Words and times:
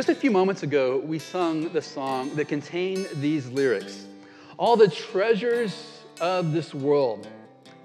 Just 0.00 0.08
a 0.08 0.14
few 0.14 0.30
moments 0.30 0.62
ago, 0.62 0.96
we 1.04 1.18
sung 1.18 1.70
the 1.74 1.82
song 1.82 2.34
that 2.36 2.48
contained 2.48 3.06
these 3.16 3.48
lyrics 3.48 4.06
All 4.56 4.74
the 4.74 4.88
treasures 4.88 6.00
of 6.22 6.52
this 6.52 6.72
world 6.72 7.28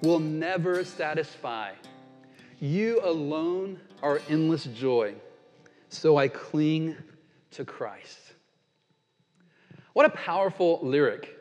will 0.01 0.19
never 0.19 0.85
satisfy. 0.85 1.73
You 2.61 3.01
alone 3.03 3.81
are 4.01 4.21
endless 4.29 4.63
joy, 4.63 5.15
so 5.89 6.15
I 6.15 6.29
cling 6.29 6.95
to 7.51 7.65
Christ. 7.65 8.19
What 9.91 10.05
a 10.05 10.09
powerful 10.11 10.79
lyric. 10.83 11.37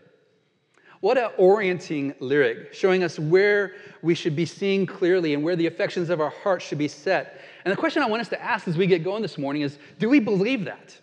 What 0.98 1.18
an 1.18 1.30
orienting 1.38 2.16
lyric, 2.18 2.74
showing 2.74 3.04
us 3.04 3.16
where 3.16 3.74
we 4.02 4.16
should 4.16 4.34
be 4.34 4.44
seeing 4.44 4.86
clearly 4.86 5.34
and 5.34 5.44
where 5.44 5.54
the 5.54 5.68
affections 5.68 6.10
of 6.10 6.20
our 6.20 6.30
heart 6.30 6.62
should 6.62 6.78
be 6.78 6.88
set. 6.88 7.40
And 7.64 7.72
the 7.72 7.76
question 7.76 8.02
I 8.02 8.06
want 8.06 8.20
us 8.20 8.28
to 8.28 8.42
ask 8.42 8.68
as 8.68 8.76
we 8.76 8.86
get 8.86 9.02
going 9.02 9.22
this 9.22 9.38
morning 9.38 9.62
is 9.62 9.78
do 9.98 10.08
we 10.08 10.20
believe 10.20 10.66
that? 10.66 10.96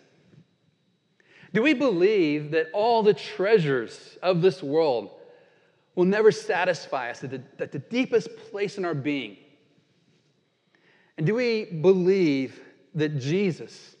Do 1.52 1.62
we 1.62 1.74
believe 1.74 2.52
that 2.52 2.68
all 2.72 3.02
the 3.02 3.12
treasures 3.12 4.16
of 4.22 4.40
this 4.40 4.62
world 4.62 5.10
will 5.94 6.06
never 6.06 6.32
satisfy 6.32 7.10
us 7.10 7.22
at 7.22 7.30
the, 7.30 7.66
the 7.66 7.78
deepest 7.78 8.34
place 8.50 8.78
in 8.78 8.84
our 8.84 8.94
being? 8.94 9.36
And 11.18 11.26
do 11.26 11.34
we 11.34 11.64
believe 11.66 12.60
that 12.94 13.18
Jesus 13.18 13.96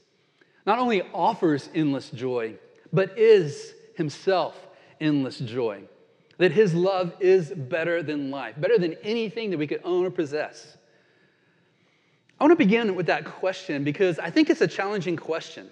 not 0.64 0.78
only 0.78 1.02
offers 1.12 1.68
endless 1.74 2.08
joy, 2.10 2.54
but 2.92 3.18
is 3.18 3.74
himself 3.96 4.56
endless 5.00 5.38
joy? 5.38 5.82
that 6.42 6.50
his 6.50 6.74
love 6.74 7.14
is 7.20 7.50
better 7.50 8.02
than 8.02 8.30
life, 8.30 8.60
better 8.60 8.76
than 8.76 8.94
anything 9.04 9.50
that 9.50 9.58
we 9.58 9.66
could 9.66 9.80
own 9.84 10.04
or 10.04 10.10
possess. 10.10 10.76
I 12.42 12.44
want 12.44 12.58
to 12.58 12.64
begin 12.64 12.96
with 12.96 13.06
that 13.06 13.24
question 13.24 13.84
because 13.84 14.18
I 14.18 14.28
think 14.28 14.50
it's 14.50 14.62
a 14.62 14.66
challenging 14.66 15.14
question. 15.14 15.70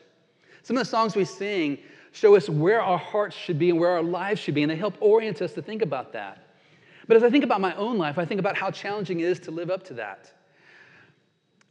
Some 0.62 0.76
of 0.76 0.84
the 0.84 0.88
songs 0.88 1.16
we 1.16 1.24
sing 1.24 1.78
show 2.12 2.36
us 2.36 2.48
where 2.48 2.80
our 2.80 2.96
hearts 2.96 3.34
should 3.34 3.58
be 3.58 3.70
and 3.70 3.80
where 3.80 3.90
our 3.90 4.04
lives 4.04 4.40
should 4.40 4.54
be, 4.54 4.62
and 4.62 4.70
they 4.70 4.76
help 4.76 4.94
orient 5.00 5.42
us 5.42 5.52
to 5.54 5.62
think 5.62 5.82
about 5.82 6.12
that. 6.12 6.46
But 7.08 7.16
as 7.16 7.24
I 7.24 7.30
think 7.30 7.42
about 7.42 7.60
my 7.60 7.74
own 7.74 7.98
life, 7.98 8.18
I 8.18 8.24
think 8.24 8.38
about 8.38 8.56
how 8.56 8.70
challenging 8.70 9.18
it 9.18 9.24
is 9.24 9.40
to 9.40 9.50
live 9.50 9.68
up 9.68 9.82
to 9.86 9.94
that. 9.94 10.30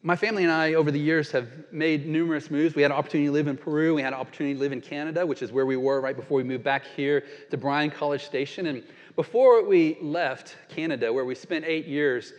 My 0.04 0.18
family 0.18 0.44
and 0.44 0.52
I, 0.52 0.74
over 0.74 0.92
the 0.92 1.00
years, 1.00 1.32
have 1.32 1.48
made 1.72 2.06
numerous 2.06 2.52
moves. 2.52 2.76
We 2.76 2.82
had 2.82 2.92
an 2.92 2.98
opportunity 2.98 3.28
to 3.28 3.32
live 3.32 3.48
in 3.48 3.56
Peru. 3.56 3.96
We 3.96 4.02
had 4.02 4.12
an 4.12 4.20
opportunity 4.20 4.56
to 4.56 4.60
live 4.60 4.74
in 4.74 4.82
Canada, 4.82 5.26
which 5.26 5.42
is 5.42 5.54
where 5.54 5.66
we 5.66 5.78
were 5.78 6.02
right 6.02 6.18
before 6.18 6.36
we 6.36 6.44
moved 6.44 6.66
back 6.66 6.84
here 6.98 7.24
to 7.52 7.56
Bryan 7.56 7.90
College 7.90 8.26
Station. 8.26 8.66
And 8.66 8.84
before 9.16 9.64
we 9.64 9.98
left 10.02 10.58
Canada, 10.68 11.14
where 11.14 11.24
we 11.24 11.36
spent 11.36 11.64
eight 11.64 11.86
years, 11.86 12.34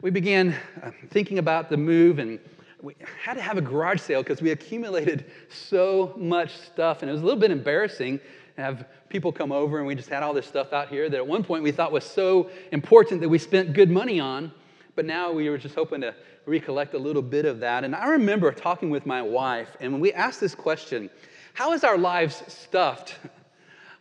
we 0.00 0.10
began 0.10 0.54
uh, 0.82 0.92
thinking 1.10 1.38
about 1.38 1.70
the 1.70 1.76
move 1.76 2.18
and 2.18 2.38
we 2.80 2.94
had 3.20 3.34
to 3.34 3.40
have 3.40 3.58
a 3.58 3.60
garage 3.60 4.00
sale 4.00 4.22
because 4.22 4.40
we 4.40 4.50
accumulated 4.50 5.24
so 5.48 6.14
much 6.16 6.56
stuff. 6.56 7.02
And 7.02 7.10
it 7.10 7.12
was 7.12 7.22
a 7.22 7.24
little 7.24 7.40
bit 7.40 7.50
embarrassing 7.50 8.20
to 8.56 8.62
have 8.62 8.86
people 9.08 9.32
come 9.32 9.50
over 9.50 9.78
and 9.78 9.86
we 9.86 9.96
just 9.96 10.08
had 10.08 10.22
all 10.22 10.32
this 10.32 10.46
stuff 10.46 10.72
out 10.72 10.88
here 10.88 11.10
that 11.10 11.16
at 11.16 11.26
one 11.26 11.42
point 11.42 11.64
we 11.64 11.72
thought 11.72 11.90
was 11.90 12.04
so 12.04 12.48
important 12.70 13.20
that 13.20 13.28
we 13.28 13.38
spent 13.38 13.72
good 13.72 13.90
money 13.90 14.20
on. 14.20 14.52
But 14.94 15.04
now 15.04 15.32
we 15.32 15.48
were 15.50 15.58
just 15.58 15.74
hoping 15.74 16.00
to 16.02 16.14
recollect 16.46 16.94
a 16.94 16.98
little 16.98 17.22
bit 17.22 17.44
of 17.44 17.60
that. 17.60 17.82
And 17.82 17.94
I 17.94 18.06
remember 18.06 18.52
talking 18.52 18.90
with 18.90 19.06
my 19.06 19.22
wife, 19.22 19.76
and 19.80 19.92
when 19.92 20.00
we 20.00 20.12
asked 20.12 20.40
this 20.40 20.54
question, 20.54 21.10
how 21.54 21.72
is 21.72 21.84
our 21.84 21.98
lives 21.98 22.42
stuffed 22.48 23.16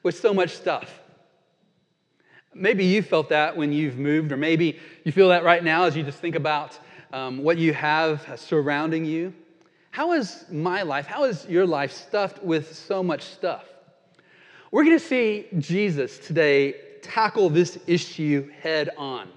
with 0.04 0.18
so 0.18 0.34
much 0.34 0.52
stuff? 0.52 1.02
Maybe 2.58 2.86
you 2.86 3.02
felt 3.02 3.30
that 3.30 3.56
when 3.56 3.72
you've 3.72 3.98
moved, 3.98 4.32
or 4.32 4.38
maybe 4.38 4.80
you 5.04 5.12
feel 5.12 5.30
that 5.30 5.44
right 5.44 5.64
now 5.64 5.84
as 5.84 5.96
you 5.96 6.04
just 6.04 6.20
think 6.20 6.36
about 6.36 6.78
um, 7.14 7.44
what 7.44 7.58
you 7.58 7.74
have 7.74 8.40
surrounding 8.40 9.06
you. 9.06 9.34
How 9.92 10.14
is 10.14 10.46
my 10.52 10.82
life, 10.82 11.06
how 11.06 11.24
is 11.24 11.46
your 11.48 11.66
life 11.66 11.92
stuffed 11.92 12.44
with 12.44 12.76
so 12.76 13.02
much 13.02 13.24
stuff? 13.24 13.66
We're 14.72 14.84
going 14.84 15.00
to 15.00 15.06
see 15.06 15.46
Jesus 15.60 16.20
today 16.20 16.76
tackle 17.02 17.50
this 17.50 17.80
issue 17.88 18.50
head 18.62 18.90
on. 18.98 19.30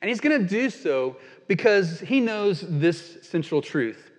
And 0.00 0.08
he's 0.08 0.20
going 0.20 0.40
to 0.40 0.46
do 0.46 0.68
so 0.68 1.16
because 1.46 2.00
he 2.00 2.20
knows 2.20 2.64
this 2.68 3.18
central 3.22 3.62
truth. 3.62 4.10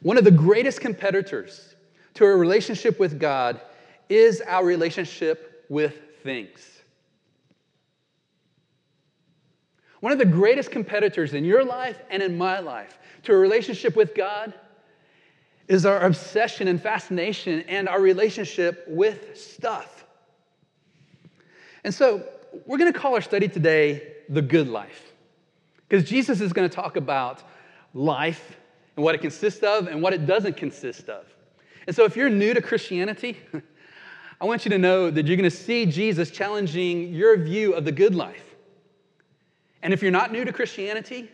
One 0.00 0.16
of 0.16 0.24
the 0.24 0.30
greatest 0.30 0.80
competitors 0.80 1.74
to 2.14 2.24
a 2.24 2.36
relationship 2.36 2.98
with 2.98 3.18
God 3.18 3.60
is 4.08 4.40
our 4.42 4.64
relationship 4.64 5.66
with 5.68 5.94
things. 6.22 6.75
One 10.00 10.12
of 10.12 10.18
the 10.18 10.26
greatest 10.26 10.70
competitors 10.70 11.34
in 11.34 11.44
your 11.44 11.64
life 11.64 12.00
and 12.10 12.22
in 12.22 12.36
my 12.36 12.60
life 12.60 12.98
to 13.24 13.32
a 13.32 13.36
relationship 13.36 13.96
with 13.96 14.14
God 14.14 14.54
is 15.68 15.84
our 15.84 16.00
obsession 16.04 16.68
and 16.68 16.80
fascination 16.80 17.60
and 17.62 17.88
our 17.88 18.00
relationship 18.00 18.84
with 18.86 19.36
stuff. 19.36 20.04
And 21.84 21.94
so, 21.94 22.24
we're 22.64 22.78
going 22.78 22.92
to 22.92 22.98
call 22.98 23.14
our 23.14 23.20
study 23.20 23.48
today 23.48 24.14
the 24.28 24.42
good 24.42 24.68
life. 24.68 25.12
Because 25.88 26.08
Jesus 26.08 26.40
is 26.40 26.52
going 26.52 26.68
to 26.68 26.74
talk 26.74 26.96
about 26.96 27.42
life 27.94 28.56
and 28.96 29.04
what 29.04 29.14
it 29.14 29.20
consists 29.20 29.62
of 29.62 29.88
and 29.88 30.02
what 30.02 30.12
it 30.12 30.26
doesn't 30.26 30.56
consist 30.56 31.08
of. 31.08 31.26
And 31.86 31.94
so, 31.94 32.04
if 32.04 32.16
you're 32.16 32.30
new 32.30 32.54
to 32.54 32.62
Christianity, 32.62 33.38
I 34.40 34.44
want 34.44 34.64
you 34.64 34.70
to 34.70 34.78
know 34.78 35.10
that 35.10 35.26
you're 35.26 35.36
going 35.36 35.50
to 35.50 35.56
see 35.56 35.86
Jesus 35.86 36.30
challenging 36.30 37.14
your 37.14 37.36
view 37.36 37.72
of 37.72 37.84
the 37.84 37.92
good 37.92 38.14
life. 38.14 38.45
And 39.86 39.94
if 39.94 40.02
you're 40.02 40.10
not 40.10 40.32
new 40.32 40.44
to 40.44 40.52
Christianity, 40.52 41.30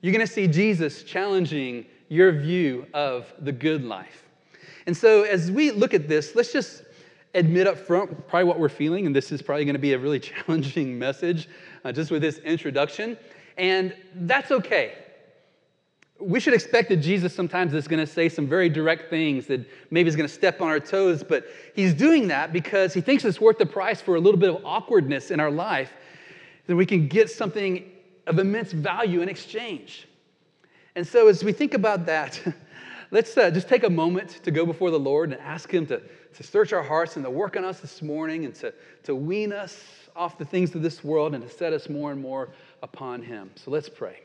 you're 0.00 0.12
going 0.12 0.24
to 0.24 0.32
see 0.32 0.46
Jesus 0.46 1.02
challenging 1.02 1.86
your 2.08 2.30
view 2.30 2.86
of 2.94 3.34
the 3.40 3.50
good 3.50 3.82
life. 3.82 4.28
And 4.86 4.96
so, 4.96 5.24
as 5.24 5.50
we 5.50 5.72
look 5.72 5.92
at 5.92 6.06
this, 6.06 6.36
let's 6.36 6.52
just 6.52 6.84
admit 7.34 7.66
up 7.66 7.76
front 7.76 8.28
probably 8.28 8.44
what 8.44 8.60
we're 8.60 8.68
feeling, 8.68 9.06
and 9.06 9.16
this 9.16 9.32
is 9.32 9.42
probably 9.42 9.64
going 9.64 9.74
to 9.74 9.80
be 9.80 9.92
a 9.92 9.98
really 9.98 10.20
challenging 10.46 10.96
message 10.96 11.48
uh, 11.84 11.90
just 11.90 12.12
with 12.12 12.22
this 12.22 12.38
introduction. 12.38 13.18
And 13.58 13.92
that's 14.14 14.52
okay. 14.52 14.92
We 16.20 16.38
should 16.38 16.54
expect 16.54 16.90
that 16.90 16.98
Jesus 16.98 17.34
sometimes 17.34 17.74
is 17.74 17.88
going 17.88 17.98
to 17.98 18.06
say 18.06 18.28
some 18.28 18.46
very 18.46 18.68
direct 18.68 19.10
things 19.10 19.48
that 19.48 19.68
maybe 19.90 20.08
is 20.08 20.14
going 20.14 20.28
to 20.28 20.32
step 20.32 20.60
on 20.60 20.68
our 20.68 20.78
toes, 20.78 21.24
but 21.24 21.46
he's 21.74 21.92
doing 21.92 22.28
that 22.28 22.52
because 22.52 22.94
he 22.94 23.00
thinks 23.00 23.24
it's 23.24 23.40
worth 23.40 23.58
the 23.58 23.66
price 23.66 24.00
for 24.00 24.14
a 24.14 24.20
little 24.20 24.38
bit 24.38 24.50
of 24.50 24.64
awkwardness 24.64 25.32
in 25.32 25.40
our 25.40 25.50
life, 25.50 25.92
that 26.66 26.76
we 26.76 26.86
can 26.86 27.08
get 27.08 27.30
something 27.30 27.90
of 28.26 28.38
immense 28.38 28.72
value 28.72 29.20
in 29.20 29.28
exchange. 29.28 30.08
And 30.96 31.06
so, 31.06 31.28
as 31.28 31.42
we 31.44 31.52
think 31.52 31.74
about 31.74 32.06
that, 32.06 32.40
let's 33.10 33.36
uh, 33.36 33.50
just 33.50 33.68
take 33.68 33.84
a 33.84 33.90
moment 33.90 34.40
to 34.44 34.50
go 34.50 34.64
before 34.64 34.90
the 34.90 34.98
Lord 34.98 35.32
and 35.32 35.40
ask 35.40 35.70
Him 35.70 35.86
to, 35.86 36.00
to 36.34 36.42
search 36.42 36.72
our 36.72 36.82
hearts 36.82 37.16
and 37.16 37.24
to 37.24 37.30
work 37.30 37.56
on 37.56 37.64
us 37.64 37.80
this 37.80 38.00
morning 38.02 38.44
and 38.44 38.54
to, 38.56 38.72
to 39.04 39.14
wean 39.14 39.52
us 39.52 39.82
off 40.16 40.38
the 40.38 40.44
things 40.44 40.74
of 40.74 40.82
this 40.82 41.02
world 41.02 41.34
and 41.34 41.42
to 41.42 41.50
set 41.50 41.72
us 41.72 41.88
more 41.88 42.12
and 42.12 42.20
more 42.20 42.50
upon 42.82 43.22
him. 43.22 43.50
So 43.56 43.70
let's 43.70 43.88
pray. 43.88 44.20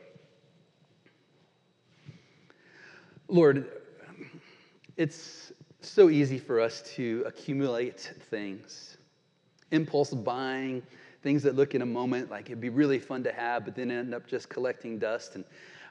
Lord, 3.28 3.68
it's 4.96 5.52
so 5.80 6.10
easy 6.10 6.38
for 6.38 6.60
us 6.60 6.82
to 6.94 7.24
accumulate 7.26 8.12
things, 8.28 8.96
impulse 9.70 10.12
buying, 10.12 10.82
things 11.22 11.42
that 11.42 11.54
look 11.54 11.74
in 11.74 11.82
a 11.82 11.86
moment 11.86 12.30
like 12.30 12.46
it'd 12.46 12.60
be 12.60 12.70
really 12.70 12.98
fun 12.98 13.22
to 13.24 13.32
have, 13.32 13.64
but 13.64 13.74
then 13.74 13.90
end 13.90 14.14
up 14.14 14.26
just 14.26 14.48
collecting 14.48 14.98
dust. 14.98 15.34
And 15.34 15.44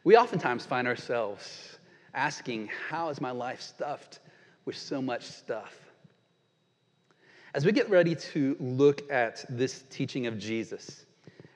we 0.04 0.18
oftentimes 0.18 0.66
find 0.66 0.88
ourselves 0.88 1.78
asking, 2.14 2.70
How 2.90 3.10
is 3.10 3.22
my 3.22 3.32
life 3.32 3.62
stuffed 3.62 4.20
with 4.66 4.76
so 4.76 5.02
much 5.02 5.24
stuff? 5.24 5.80
As 7.54 7.66
we 7.66 7.72
get 7.72 7.90
ready 7.90 8.16
to 8.16 8.56
look 8.60 9.12
at 9.12 9.44
this 9.50 9.84
teaching 9.90 10.28
of 10.28 10.38
Jesus, 10.38 11.06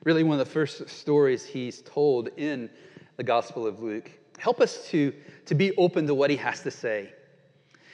really 0.04 0.24
one 0.24 0.40
of 0.40 0.46
the 0.46 0.52
first 0.52 0.90
stories 0.90 1.46
he's 1.46 1.82
told 1.84 2.30
in 2.38 2.70
the 3.18 3.24
Gospel 3.24 3.68
of 3.68 3.82
Luke, 3.82 4.10
help 4.40 4.60
us 4.60 4.88
to, 4.90 5.14
to 5.46 5.56
be 5.56 5.76
open 5.78 6.08
to 6.08 6.16
what 6.16 6.30
he 6.30 6.36
has 6.38 6.62
to 6.62 6.72
say. 6.72 7.14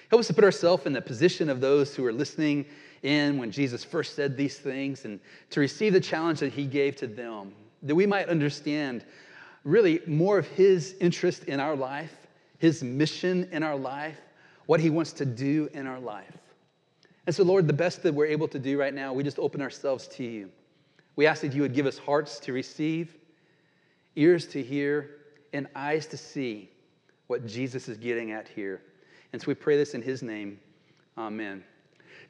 Help 0.10 0.22
us 0.22 0.28
to 0.28 0.34
put 0.34 0.44
ourselves 0.44 0.86
in 0.86 0.94
the 0.94 1.02
position 1.02 1.50
of 1.50 1.62
those 1.62 1.94
who 1.94 2.06
are 2.06 2.14
listening 2.14 2.66
in 3.04 3.38
when 3.38 3.52
Jesus 3.52 3.84
first 3.84 4.16
said 4.16 4.36
these 4.36 4.58
things 4.58 5.06
and 5.06 5.20
to 5.52 5.60
receive 5.60 5.94
the 5.94 6.00
challenge 6.00 6.40
that 6.40 6.54
he 6.54 6.66
gave 6.66 6.96
to 6.98 7.08
them, 7.08 7.54
that 7.84 7.96
we 7.96 8.06
might 8.06 8.30
understand 8.30 9.06
really 9.64 10.02
more 10.06 10.38
of 10.38 10.48
his 10.48 10.96
interest 11.00 11.46
in 11.46 11.60
our 11.60 11.76
life, 11.76 12.16
his 12.58 12.84
mission 12.84 13.48
in 13.52 13.64
our 13.64 13.76
life, 13.76 14.18
what 14.66 14.80
he 14.80 14.90
wants 14.90 15.14
to 15.14 15.26
do 15.26 15.70
in 15.74 15.88
our 15.88 16.00
life. 16.00 16.38
And 17.26 17.36
so, 17.36 17.44
Lord, 17.44 17.68
the 17.68 17.74
best 17.74 18.04
that 18.04 18.14
we're 18.14 18.26
able 18.26 18.48
to 18.48 18.60
do 18.60 18.80
right 18.80 18.94
now, 18.94 19.14
we 19.14 19.24
just 19.24 19.40
open 19.40 19.62
ourselves 19.62 20.08
to 20.10 20.24
you. 20.24 20.50
We 21.16 21.28
ask 21.28 21.42
that 21.42 21.54
you 21.54 21.62
would 21.62 21.74
give 21.74 21.86
us 21.86 21.98
hearts 21.98 22.40
to 22.40 22.54
receive, 22.54 23.16
ears 24.16 24.48
to 24.48 24.64
hear, 24.64 25.12
and 25.54 25.68
eyes 25.76 26.06
to 26.08 26.18
see 26.18 26.70
what 27.28 27.46
Jesus 27.46 27.88
is 27.88 27.98
getting 27.98 28.32
at 28.32 28.48
here. 28.48 28.82
And 29.32 29.42
so 29.42 29.48
we 29.48 29.54
pray 29.54 29.78
this 29.78 29.94
in 29.94 30.02
his 30.02 30.24
name. 30.24 30.60
Amen. 31.18 31.64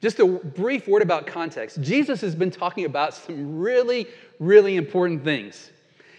Just 0.01 0.19
a 0.19 0.25
brief 0.25 0.88
word 0.88 1.01
about 1.01 1.28
context. 1.28 1.81
Jesus 1.81 2.22
has 2.22 2.34
been 2.34 2.51
talking 2.51 2.86
about 2.86 3.13
some 3.13 3.60
really, 3.60 4.07
really 4.40 4.78
important 4.78 5.24
things. 5.24 5.72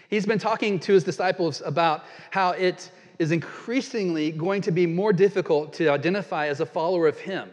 He's 0.09 0.25
been 0.25 0.39
talking 0.39 0.79
to 0.81 0.93
his 0.93 1.03
disciples 1.03 1.61
about 1.65 2.03
how 2.29 2.51
it 2.51 2.91
is 3.17 3.31
increasingly 3.31 4.31
going 4.31 4.61
to 4.63 4.71
be 4.71 4.85
more 4.85 5.13
difficult 5.13 5.73
to 5.73 5.89
identify 5.89 6.47
as 6.47 6.59
a 6.59 6.65
follower 6.65 7.07
of 7.07 7.19
him. 7.19 7.49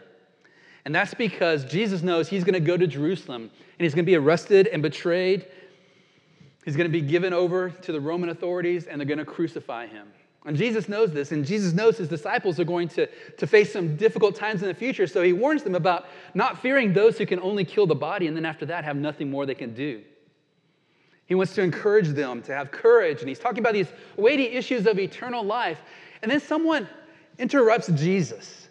And 0.85 0.93
that's 0.93 1.13
because 1.13 1.65
Jesus 1.65 2.01
knows 2.01 2.29
he's 2.29 2.43
going 2.43 2.53
to 2.53 2.59
go 2.59 2.77
to 2.77 2.87
Jerusalem 2.87 3.43
and 3.43 3.85
he's 3.85 3.93
going 3.93 4.05
to 4.05 4.09
be 4.09 4.15
arrested 4.15 4.67
and 4.67 4.81
betrayed. 4.81 5.47
He's 6.65 6.75
going 6.75 6.87
to 6.87 6.91
be 6.91 7.01
given 7.01 7.33
over 7.33 7.69
to 7.69 7.91
the 7.91 7.99
Roman 7.99 8.29
authorities 8.29 8.87
and 8.87 8.99
they're 8.99 9.07
going 9.07 9.19
to 9.19 9.25
crucify 9.25 9.87
him. 9.87 10.07
And 10.45 10.55
Jesus 10.55 10.87
knows 10.87 11.11
this, 11.11 11.31
and 11.33 11.45
Jesus 11.45 11.73
knows 11.73 11.97
his 11.97 12.07
disciples 12.07 12.59
are 12.59 12.65
going 12.65 12.87
to, 12.89 13.07
to 13.37 13.45
face 13.45 13.73
some 13.73 13.97
difficult 13.97 14.35
times 14.35 14.61
in 14.61 14.69
the 14.69 14.73
future. 14.73 15.05
So 15.05 15.21
he 15.21 15.33
warns 15.33 15.63
them 15.63 15.75
about 15.75 16.05
not 16.33 16.61
fearing 16.61 16.93
those 16.93 17.17
who 17.17 17.25
can 17.25 17.39
only 17.41 17.65
kill 17.65 17.85
the 17.85 17.95
body 17.95 18.27
and 18.27 18.35
then 18.37 18.45
after 18.45 18.65
that 18.67 18.85
have 18.85 18.95
nothing 18.95 19.29
more 19.29 19.45
they 19.45 19.55
can 19.55 19.73
do. 19.73 20.01
He 21.25 21.35
wants 21.35 21.53
to 21.55 21.61
encourage 21.61 22.07
them 22.07 22.41
to 22.43 22.55
have 22.55 22.71
courage, 22.71 23.19
and 23.19 23.27
he's 23.29 23.37
talking 23.37 23.59
about 23.59 23.73
these 23.73 23.89
weighty 24.17 24.45
issues 24.45 24.87
of 24.87 24.97
eternal 24.97 25.43
life. 25.43 25.79
And 26.21 26.31
then 26.31 26.39
someone 26.39 26.87
interrupts 27.37 27.87
Jesus 27.89 28.69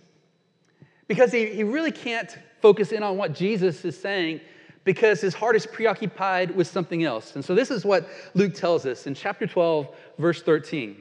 because 1.06 1.30
he, 1.30 1.46
he 1.46 1.64
really 1.64 1.92
can't 1.92 2.36
focus 2.60 2.92
in 2.92 3.02
on 3.02 3.16
what 3.16 3.34
Jesus 3.34 3.84
is 3.84 3.98
saying 3.98 4.40
because 4.84 5.20
his 5.20 5.34
heart 5.34 5.54
is 5.54 5.66
preoccupied 5.66 6.50
with 6.56 6.66
something 6.66 7.04
else. 7.04 7.34
And 7.34 7.44
so 7.44 7.54
this 7.54 7.70
is 7.70 7.84
what 7.84 8.08
Luke 8.34 8.54
tells 8.54 8.86
us 8.86 9.06
in 9.06 9.14
chapter 9.14 9.46
12, 9.46 9.94
verse 10.18 10.42
13. 10.42 10.96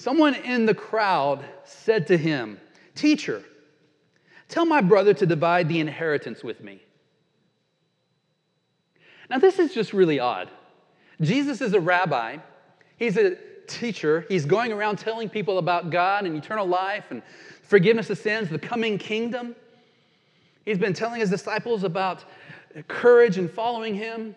Someone 0.00 0.34
in 0.34 0.64
the 0.64 0.72
crowd 0.72 1.44
said 1.62 2.06
to 2.06 2.16
him, 2.16 2.58
Teacher, 2.94 3.44
tell 4.48 4.64
my 4.64 4.80
brother 4.80 5.12
to 5.12 5.26
divide 5.26 5.68
the 5.68 5.78
inheritance 5.78 6.42
with 6.42 6.62
me. 6.62 6.80
Now, 9.28 9.36
this 9.36 9.58
is 9.58 9.74
just 9.74 9.92
really 9.92 10.18
odd. 10.18 10.48
Jesus 11.20 11.60
is 11.60 11.74
a 11.74 11.80
rabbi, 11.80 12.38
he's 12.96 13.18
a 13.18 13.36
teacher, 13.66 14.24
he's 14.30 14.46
going 14.46 14.72
around 14.72 14.96
telling 14.96 15.28
people 15.28 15.58
about 15.58 15.90
God 15.90 16.24
and 16.24 16.34
eternal 16.34 16.66
life 16.66 17.10
and 17.10 17.22
forgiveness 17.62 18.08
of 18.08 18.16
sins, 18.16 18.48
the 18.48 18.58
coming 18.58 18.96
kingdom. 18.96 19.54
He's 20.64 20.78
been 20.78 20.94
telling 20.94 21.20
his 21.20 21.28
disciples 21.28 21.84
about 21.84 22.24
courage 22.88 23.36
and 23.36 23.50
following 23.50 23.94
him. 23.94 24.34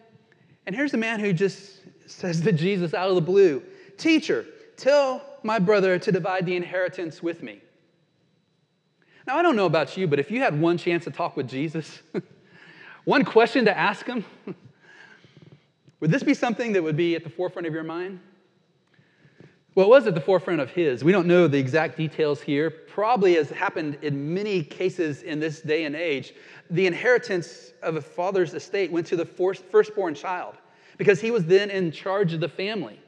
And 0.65 0.75
here's 0.75 0.93
a 0.93 0.97
man 0.97 1.21
who 1.21 1.31
just 1.31 1.79
says 2.05 2.41
to 2.41 2.51
Jesus 2.51 2.93
out 2.93 3.07
of 3.07 3.15
the 3.15 3.21
blue 3.21 3.63
Teacher, 3.97 4.45
tell 4.75 5.21
my 5.43 5.59
brother 5.59 5.99
to 5.99 6.11
divide 6.11 6.45
the 6.45 6.55
inheritance 6.55 7.21
with 7.21 7.43
me. 7.43 7.61
Now, 9.25 9.37
I 9.37 9.41
don't 9.41 9.55
know 9.55 9.65
about 9.65 9.95
you, 9.95 10.07
but 10.07 10.19
if 10.19 10.29
you 10.31 10.39
had 10.39 10.59
one 10.59 10.77
chance 10.77 11.05
to 11.05 11.11
talk 11.11 11.37
with 11.37 11.47
Jesus, 11.47 12.01
one 13.05 13.23
question 13.23 13.65
to 13.65 13.77
ask 13.77 14.05
him, 14.05 14.25
would 15.99 16.11
this 16.11 16.23
be 16.23 16.33
something 16.33 16.73
that 16.73 16.83
would 16.83 16.97
be 16.97 17.15
at 17.15 17.23
the 17.23 17.29
forefront 17.29 17.67
of 17.67 17.73
your 17.73 17.83
mind? 17.83 18.19
Well, 19.75 19.87
it 19.87 19.89
was 19.89 20.05
at 20.05 20.13
the 20.13 20.21
forefront 20.21 20.61
of 20.61 20.69
his. 20.69 21.03
We 21.03 21.11
don't 21.11 21.25
know 21.25 21.47
the 21.47 21.57
exact 21.57 21.97
details 21.97 22.41
here. 22.41 22.69
Probably, 22.69 23.37
as 23.37 23.49
happened 23.49 23.97
in 24.03 24.33
many 24.33 24.61
cases 24.63 25.23
in 25.23 25.39
this 25.39 25.61
day 25.61 25.85
and 25.85 25.95
age, 25.95 26.33
the 26.69 26.85
inheritance 26.85 27.73
of 27.81 27.95
a 27.95 28.01
father's 28.01 28.53
estate 28.53 28.91
went 28.91 29.07
to 29.07 29.15
the 29.15 29.25
firstborn 29.25 30.13
child 30.13 30.55
because 30.97 31.19
he 31.19 31.31
was 31.31 31.45
then 31.45 31.71
in 31.71 31.91
charge 31.91 32.33
of 32.33 32.39
the 32.39 32.47
family. 32.47 32.99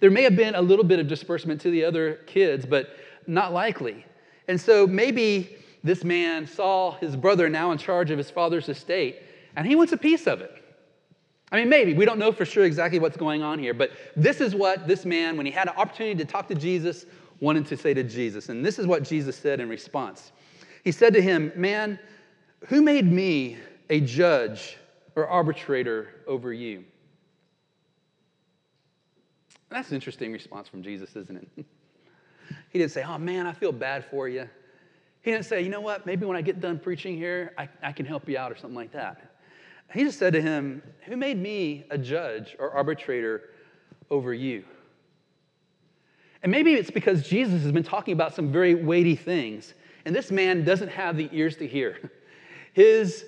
There 0.00 0.10
may 0.10 0.22
have 0.22 0.36
been 0.36 0.54
a 0.54 0.62
little 0.62 0.84
bit 0.84 0.98
of 0.98 1.08
disbursement 1.08 1.60
to 1.62 1.70
the 1.70 1.84
other 1.84 2.14
kids, 2.26 2.66
but 2.66 2.96
not 3.26 3.52
likely. 3.52 4.04
And 4.48 4.60
so 4.60 4.86
maybe 4.86 5.56
this 5.84 6.04
man 6.04 6.46
saw 6.46 6.92
his 6.96 7.16
brother 7.16 7.48
now 7.48 7.72
in 7.72 7.78
charge 7.78 8.10
of 8.10 8.18
his 8.18 8.30
father's 8.30 8.68
estate, 8.68 9.22
and 9.56 9.66
he 9.66 9.76
wants 9.76 9.92
a 9.92 9.96
piece 9.96 10.26
of 10.26 10.40
it. 10.40 10.52
I 11.52 11.56
mean, 11.56 11.68
maybe. 11.68 11.94
We 11.94 12.04
don't 12.04 12.18
know 12.18 12.32
for 12.32 12.44
sure 12.44 12.64
exactly 12.64 12.98
what's 12.98 13.16
going 13.16 13.42
on 13.42 13.58
here, 13.58 13.74
but 13.74 13.90
this 14.16 14.40
is 14.40 14.54
what 14.54 14.86
this 14.86 15.04
man, 15.04 15.36
when 15.36 15.46
he 15.46 15.52
had 15.52 15.68
an 15.68 15.74
opportunity 15.76 16.16
to 16.16 16.24
talk 16.24 16.48
to 16.48 16.54
Jesus, 16.54 17.06
wanted 17.40 17.66
to 17.66 17.76
say 17.76 17.92
to 17.94 18.04
Jesus. 18.04 18.48
And 18.48 18.64
this 18.64 18.78
is 18.78 18.86
what 18.86 19.02
Jesus 19.02 19.36
said 19.36 19.60
in 19.60 19.68
response. 19.68 20.32
He 20.84 20.92
said 20.92 21.12
to 21.14 21.22
him, 21.22 21.52
Man, 21.56 21.98
who 22.68 22.82
made 22.82 23.10
me 23.10 23.58
a 23.88 24.00
judge 24.00 24.76
or 25.16 25.26
arbitrator 25.26 26.08
over 26.26 26.52
you? 26.52 26.84
That's 29.70 29.88
an 29.90 29.94
interesting 29.94 30.32
response 30.32 30.68
from 30.68 30.82
Jesus, 30.82 31.14
isn't 31.16 31.36
it? 31.36 31.64
He 32.70 32.80
didn't 32.80 32.90
say, 32.90 33.04
Oh 33.04 33.16
man, 33.16 33.46
I 33.46 33.52
feel 33.52 33.70
bad 33.70 34.04
for 34.04 34.28
you. 34.28 34.48
He 35.22 35.30
didn't 35.30 35.44
say, 35.44 35.62
You 35.62 35.68
know 35.68 35.80
what, 35.80 36.04
maybe 36.06 36.26
when 36.26 36.36
I 36.36 36.42
get 36.42 36.60
done 36.60 36.78
preaching 36.78 37.16
here, 37.16 37.52
I, 37.56 37.68
I 37.82 37.92
can 37.92 38.06
help 38.06 38.28
you 38.28 38.38
out 38.38 38.50
or 38.50 38.56
something 38.56 38.76
like 38.76 38.92
that. 38.92 39.30
He 39.92 40.04
just 40.04 40.18
said 40.18 40.32
to 40.32 40.42
him, 40.42 40.82
Who 41.06 41.16
made 41.16 41.38
me 41.38 41.84
a 41.90 41.98
judge 41.98 42.56
or 42.58 42.72
arbitrator 42.72 43.50
over 44.10 44.34
you? 44.34 44.64
And 46.42 46.50
maybe 46.50 46.74
it's 46.74 46.90
because 46.90 47.22
Jesus 47.22 47.62
has 47.62 47.72
been 47.72 47.84
talking 47.84 48.14
about 48.14 48.34
some 48.34 48.50
very 48.50 48.74
weighty 48.74 49.14
things, 49.14 49.74
and 50.04 50.14
this 50.14 50.30
man 50.30 50.64
doesn't 50.64 50.88
have 50.88 51.16
the 51.16 51.28
ears 51.32 51.56
to 51.56 51.66
hear. 51.66 52.10
His, 52.72 53.24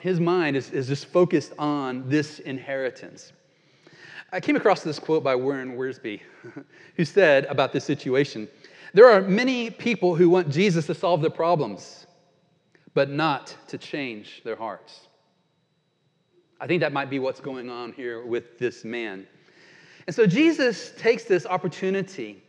his 0.00 0.20
mind 0.20 0.54
is, 0.54 0.70
is 0.70 0.86
just 0.86 1.06
focused 1.06 1.54
on 1.58 2.06
this 2.10 2.40
inheritance. 2.40 3.32
I 4.32 4.40
came 4.40 4.56
across 4.56 4.82
this 4.82 4.98
quote 4.98 5.22
by 5.22 5.36
Warren 5.36 5.76
Wiersbe, 5.76 6.20
who 6.96 7.04
said 7.04 7.44
about 7.44 7.72
this 7.72 7.84
situation 7.84 8.48
There 8.92 9.08
are 9.08 9.20
many 9.20 9.70
people 9.70 10.16
who 10.16 10.28
want 10.28 10.50
Jesus 10.50 10.86
to 10.86 10.94
solve 10.94 11.20
their 11.20 11.30
problems, 11.30 12.06
but 12.94 13.08
not 13.10 13.54
to 13.68 13.78
change 13.78 14.42
their 14.44 14.56
hearts. 14.56 15.08
I 16.60 16.66
think 16.66 16.80
that 16.80 16.92
might 16.92 17.10
be 17.10 17.18
what's 17.18 17.40
going 17.40 17.70
on 17.70 17.92
here 17.92 18.24
with 18.24 18.58
this 18.58 18.84
man. 18.84 19.26
And 20.06 20.16
so 20.16 20.26
Jesus 20.26 20.92
takes 20.96 21.24
this 21.24 21.46
opportunity 21.46 22.42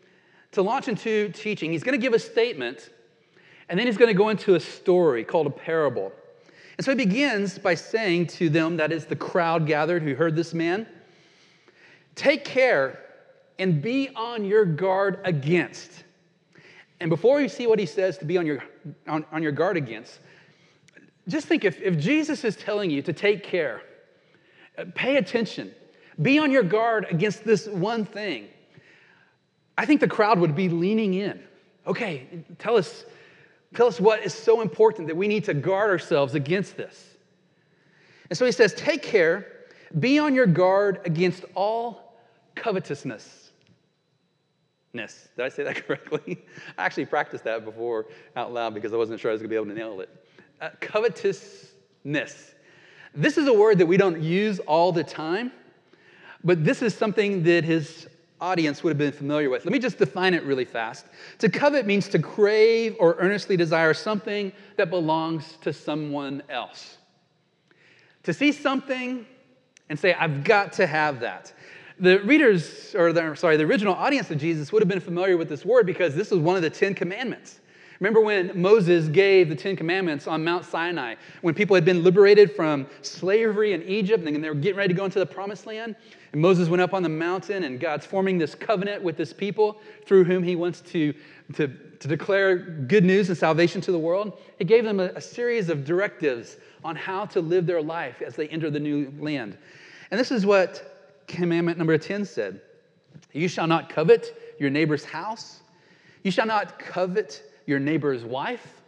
to 0.54 0.62
launch 0.62 0.88
into 0.88 1.30
teaching. 1.30 1.72
He's 1.72 1.84
going 1.84 2.00
to 2.00 2.02
give 2.02 2.14
a 2.14 2.20
statement, 2.20 2.90
and 3.70 3.80
then 3.80 3.86
he's 3.86 3.98
going 3.98 4.08
to 4.08 4.18
go 4.18 4.30
into 4.30 4.56
a 4.56 4.60
story 4.60 5.24
called 5.24 5.48
a 5.48 5.52
parable. 5.52 6.12
And 6.78 6.86
so 6.86 6.92
he 6.92 6.98
begins 6.98 7.60
by 7.60 7.76
saying 7.76 8.28
to 8.28 8.50
them, 8.50 8.78
that 8.78 8.92
is 8.92 9.06
the 9.06 9.16
crowd 9.16 9.68
gathered 9.68 10.02
who 10.04 10.16
heard 10.16 10.36
this 10.36 10.54
man, 10.54 10.88
Take 12.18 12.44
care 12.44 13.00
and 13.60 13.82
be 13.82 14.10
on 14.16 14.44
your 14.44 14.66
guard 14.66 15.22
against. 15.24 16.04
And 17.00 17.12
before 17.12 17.40
you 17.40 17.48
see 17.48 17.68
what 17.68 17.78
he 17.78 17.86
says 17.86 18.18
to 18.18 18.26
be 18.26 18.38
on 18.38 18.46
your, 18.46 18.64
on, 19.08 19.24
on 19.32 19.44
your 19.44 19.52
guard 19.52 19.78
against, 19.78 20.20
just 21.28 21.48
think 21.48 21.64
if, 21.64 21.80
if 21.80 21.98
Jesus 22.00 22.44
is 22.44 22.56
telling 22.56 22.90
you 22.90 23.04
to 23.04 23.14
take 23.14 23.44
care, 23.44 23.84
uh, 24.80 24.86
pay 24.96 25.18
attention, 25.18 25.72
be 26.20 26.40
on 26.40 26.52
your 26.52 26.64
guard 26.64 27.06
against 27.12 27.46
this 27.46 27.68
one 27.68 28.04
thing, 28.04 28.48
I 29.78 29.86
think 29.86 30.02
the 30.02 30.08
crowd 30.08 30.40
would 30.40 30.56
be 30.56 30.70
leaning 30.70 31.14
in. 31.14 31.40
Okay, 31.86 32.44
tell 32.58 32.78
us, 32.78 33.06
tell 33.76 33.86
us 33.86 34.00
what 34.00 34.26
is 34.26 34.34
so 34.34 34.62
important 34.62 35.08
that 35.08 35.16
we 35.16 35.28
need 35.28 35.44
to 35.44 35.54
guard 35.54 35.92
ourselves 35.92 36.34
against 36.34 36.78
this. 36.78 37.16
And 38.30 38.38
so 38.38 38.44
he 38.46 38.52
says, 38.52 38.74
Take 38.74 39.04
care, 39.04 39.46
be 40.00 40.18
on 40.18 40.34
your 40.34 40.48
guard 40.48 41.02
against 41.06 41.46
all 41.54 42.07
covetousness. 42.62 43.48
Did 44.94 45.46
I 45.46 45.50
say 45.50 45.64
that 45.64 45.76
correctly? 45.88 46.40
I 46.78 46.86
actually 46.86 47.06
practiced 47.06 47.44
that 47.44 47.64
before 47.64 48.08
out 48.36 48.52
loud 48.52 48.74
because 48.74 48.94
I 48.94 48.98
wasn't 48.98 49.20
sure 49.20 49.32
I 49.32 49.34
was 49.34 49.42
going 49.42 49.50
to 49.50 49.54
be 49.54 49.56
able 49.56 49.68
to 49.68 49.74
nail 49.74 50.02
it. 50.02 50.10
Uh, 50.60 50.70
covetousness. 50.82 52.56
This 53.14 53.38
is 53.38 53.48
a 53.48 53.54
word 53.54 53.78
that 53.78 53.86
we 53.86 53.98
don't 53.98 54.22
use 54.22 54.60
all 54.60 54.92
the 54.92 55.04
time, 55.04 55.52
but 56.44 56.64
this 56.64 56.82
is 56.82 56.96
something 56.96 57.44
that 57.44 57.64
his 57.64 58.08
audience 58.40 58.84
would 58.84 58.92
have 58.92 58.98
been 58.98 59.12
familiar 59.12 59.50
with. 59.50 59.66
Let 59.66 59.72
me 59.72 59.80
just 59.80 59.98
define 59.98 60.34
it 60.34 60.44
really 60.44 60.66
fast. 60.66 61.06
To 61.40 61.50
covet 61.50 61.86
means 61.86 62.08
to 62.10 62.20
crave 62.20 62.96
or 63.00 63.16
earnestly 63.20 63.58
desire 63.58 63.94
something 63.94 64.52
that 64.76 64.90
belongs 64.90 65.58
to 65.62 65.74
someone 65.74 66.44
else. 66.50 66.98
To 68.24 68.34
see 68.34 68.52
something 68.52 69.26
and 69.90 70.00
say, 70.00 70.14
I've 70.14 70.44
got 70.44 70.74
to 70.74 70.86
have 70.86 71.22
that. 71.22 71.54
The 72.00 72.20
readers, 72.20 72.94
or 72.96 73.12
the, 73.12 73.34
sorry, 73.36 73.58
the 73.58 73.64
original 73.64 73.96
audience 73.96 74.30
of 74.30 74.38
Jesus 74.38 74.72
would 74.72 74.84
have 74.84 74.90
been 74.90 75.00
familiar 75.00 75.36
with 75.36 75.50
this 75.50 75.66
word 75.66 75.88
because 75.88 76.14
this 76.14 76.30
was 76.30 76.40
one 76.40 76.56
of 76.56 76.62
the 76.62 76.70
Ten 76.70 76.94
Commandments. 76.94 77.60
Remember 78.00 78.22
when 78.22 78.52
Moses 78.54 79.08
gave 79.08 79.50
the 79.50 79.56
Ten 79.56 79.76
Commandments 79.76 80.28
on 80.28 80.44
Mount 80.44 80.64
Sinai, 80.64 81.16
when 81.42 81.56
people 81.56 81.74
had 81.74 81.84
been 81.84 82.04
liberated 82.04 82.56
from 82.56 82.86
slavery 83.02 83.74
in 83.74 83.82
Egypt 83.84 84.28
and 84.28 84.44
they 84.44 84.50
were 84.50 84.56
getting 84.56 84.78
ready 84.78 84.94
to 84.94 84.98
go 84.98 85.06
into 85.06 85.18
the 85.18 85.26
promised 85.26 85.66
land? 85.66 85.96
And 86.32 86.40
Moses 86.40 86.70
went 86.70 86.82
up 86.82 86.94
on 86.94 87.02
the 87.02 87.10
mountain 87.10 87.64
and 87.64 87.80
God's 87.80 88.06
forming 88.06 88.38
this 88.38 88.54
covenant 88.54 89.02
with 89.02 89.18
this 89.18 89.34
people 89.34 89.82
through 90.06 90.26
whom 90.26 90.44
he 90.44 90.56
wants 90.56 90.82
to, 90.82 91.12
to, 91.54 91.68
to 91.68 92.08
declare 92.08 92.58
good 92.58 93.04
news 93.04 93.30
and 93.30 93.38
salvation 93.38 93.82
to 93.82 93.92
the 93.92 93.98
world. 93.98 94.38
He 94.60 94.66
gave 94.66 94.84
them 94.84 95.00
a, 95.00 95.06
a 95.16 95.22
series 95.22 95.70
of 95.70 95.84
directives 95.84 96.58
on 96.84 96.96
how 96.96 97.26
to 97.26 97.42
live 97.42 97.66
their 97.66 97.82
life 97.82 98.22
as 98.22 98.36
they 98.36 98.48
enter 98.50 98.70
the 98.70 98.80
new 98.80 99.12
land. 99.20 99.58
And 100.12 100.20
this 100.20 100.32
is 100.32 100.46
what 100.46 100.97
commandment 101.28 101.78
number 101.78 101.98
10 101.98 102.26
said 102.26 102.62
You 103.34 103.48
shall 103.48 103.68
not 103.68 103.90
covet 103.90 104.56
your 104.60 104.70
neighbor's 104.70 105.06
house, 105.06 105.62
you 106.24 106.32
shall 106.32 106.46
not 106.46 106.80
covet 106.80 107.44
your 107.66 107.80
neighbor's 107.80 108.24
wife, 108.24 108.82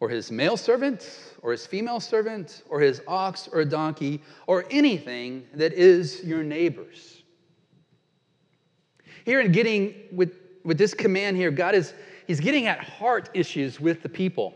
or 0.00 0.08
his 0.08 0.32
male 0.32 0.56
servant, 0.56 1.34
or 1.42 1.52
his 1.52 1.66
female 1.66 2.00
servant, 2.00 2.62
or 2.68 2.80
his 2.80 3.02
ox 3.06 3.48
or 3.52 3.64
donkey, 3.64 4.20
or 4.46 4.64
anything 4.70 5.46
that 5.54 5.72
is 5.72 6.24
your 6.24 6.42
neighbor's. 6.42 7.22
Here 9.24 9.40
in 9.40 9.52
getting 9.52 9.94
with, 10.10 10.32
with 10.64 10.78
this 10.78 10.94
command 10.94 11.36
here, 11.36 11.50
God 11.50 11.74
is 11.74 11.94
He's 12.26 12.40
getting 12.40 12.66
at 12.66 12.82
heart 12.82 13.30
issues 13.34 13.80
with 13.80 14.02
the 14.02 14.08
people, 14.08 14.54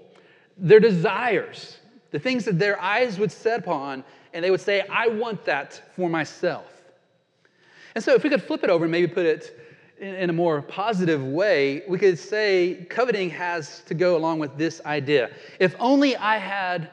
their 0.57 0.81
desires, 0.81 1.79
the 2.11 2.19
things 2.19 2.45
that 2.45 2.59
their 2.59 2.81
eyes 2.81 3.19
would 3.19 3.33
set 3.33 3.61
upon, 3.61 4.05
and 4.37 4.45
they 4.45 4.51
would 4.51 4.61
say, 4.61 4.83
I 4.91 5.09
want 5.09 5.47
that 5.47 5.81
for 5.97 6.11
myself. 6.11 6.71
And 7.95 8.05
so, 8.05 8.13
if 8.13 8.23
we 8.23 8.29
could 8.29 8.43
flip 8.43 8.63
it 8.65 8.69
over 8.69 8.85
and 8.85 8.93
maybe 8.93 9.07
put 9.07 9.25
it 9.25 9.59
in, 9.99 10.29
a 10.29 10.33
more 10.33 10.61
positive 10.61 11.25
way, 11.25 11.83
we 11.89 11.99
could 11.99 12.19
say 12.19 12.87
coveting 12.91 13.31
has 13.31 13.81
to 13.87 13.95
go 13.95 14.15
along 14.15 14.39
with 14.39 14.59
this 14.59 14.83
idea. 14.85 15.31
If 15.59 15.75
only 15.81 16.17
I 16.17 16.37
had, 16.37 16.91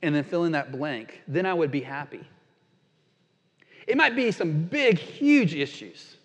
and 0.00 0.14
then 0.14 0.24
fill 0.24 0.44
in 0.44 0.52
that 0.52 0.72
blank, 0.72 1.20
then 1.28 1.44
I 1.44 1.52
would 1.52 1.70
be 1.70 1.82
happy. 1.82 2.26
It 3.86 3.98
might 3.98 4.16
be 4.16 4.30
some 4.32 4.62
big, 4.62 4.98
huge 4.98 5.54
issues, 5.54 6.16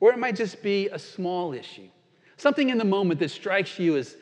or 0.00 0.12
it 0.12 0.18
might 0.18 0.34
just 0.34 0.62
be 0.62 0.88
a 0.88 0.98
small 0.98 1.52
issue. 1.52 1.88
Something 2.38 2.70
in 2.70 2.78
the 2.78 2.86
moment 2.86 3.20
that 3.20 3.30
strikes 3.30 3.78
you 3.78 3.98
as 3.98 4.16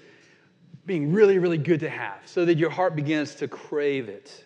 being 0.86 1.12
really, 1.12 1.38
really 1.38 1.58
good 1.58 1.78
to 1.80 1.88
have, 1.88 2.18
so 2.24 2.44
that 2.44 2.58
your 2.58 2.70
heart 2.70 2.96
begins 2.96 3.36
to 3.36 3.46
crave 3.46 4.08
it. 4.08 4.42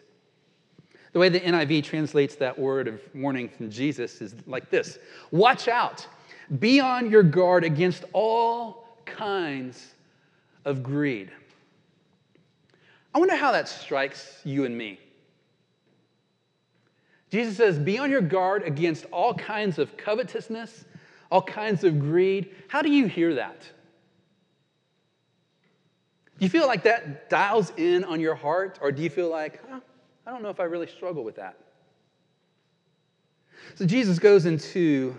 The 1.12 1.18
way 1.18 1.28
the 1.28 1.40
NIV 1.40 1.84
translates 1.84 2.36
that 2.36 2.56
word 2.58 2.86
of 2.86 3.00
warning 3.14 3.48
from 3.48 3.70
Jesus 3.70 4.20
is 4.20 4.34
like 4.46 4.70
this 4.70 4.98
Watch 5.30 5.68
out, 5.68 6.06
be 6.58 6.80
on 6.80 7.10
your 7.10 7.22
guard 7.22 7.64
against 7.64 8.04
all 8.12 8.86
kinds 9.04 9.94
of 10.64 10.82
greed. 10.82 11.30
I 13.14 13.18
wonder 13.18 13.34
how 13.34 13.52
that 13.52 13.68
strikes 13.68 14.40
you 14.44 14.64
and 14.64 14.76
me. 14.76 15.00
Jesus 17.30 17.56
says, 17.56 17.78
Be 17.78 17.98
on 17.98 18.10
your 18.10 18.20
guard 18.20 18.62
against 18.62 19.06
all 19.12 19.34
kinds 19.34 19.78
of 19.78 19.96
covetousness, 19.96 20.84
all 21.30 21.42
kinds 21.42 21.82
of 21.84 21.98
greed. 21.98 22.54
How 22.68 22.82
do 22.82 22.90
you 22.90 23.06
hear 23.06 23.34
that? 23.34 23.62
Do 26.38 26.46
you 26.46 26.50
feel 26.50 26.66
like 26.66 26.84
that 26.84 27.28
dials 27.28 27.72
in 27.76 28.04
on 28.04 28.20
your 28.20 28.34
heart, 28.34 28.78
or 28.80 28.90
do 28.92 29.02
you 29.02 29.10
feel 29.10 29.28
like, 29.28 29.60
huh, 29.68 29.80
I 30.30 30.32
don't 30.32 30.44
know 30.44 30.50
if 30.50 30.60
I 30.60 30.64
really 30.64 30.86
struggle 30.86 31.24
with 31.24 31.34
that? 31.36 31.58
So 33.74 33.84
Jesus 33.84 34.20
goes 34.20 34.46
into, 34.46 35.16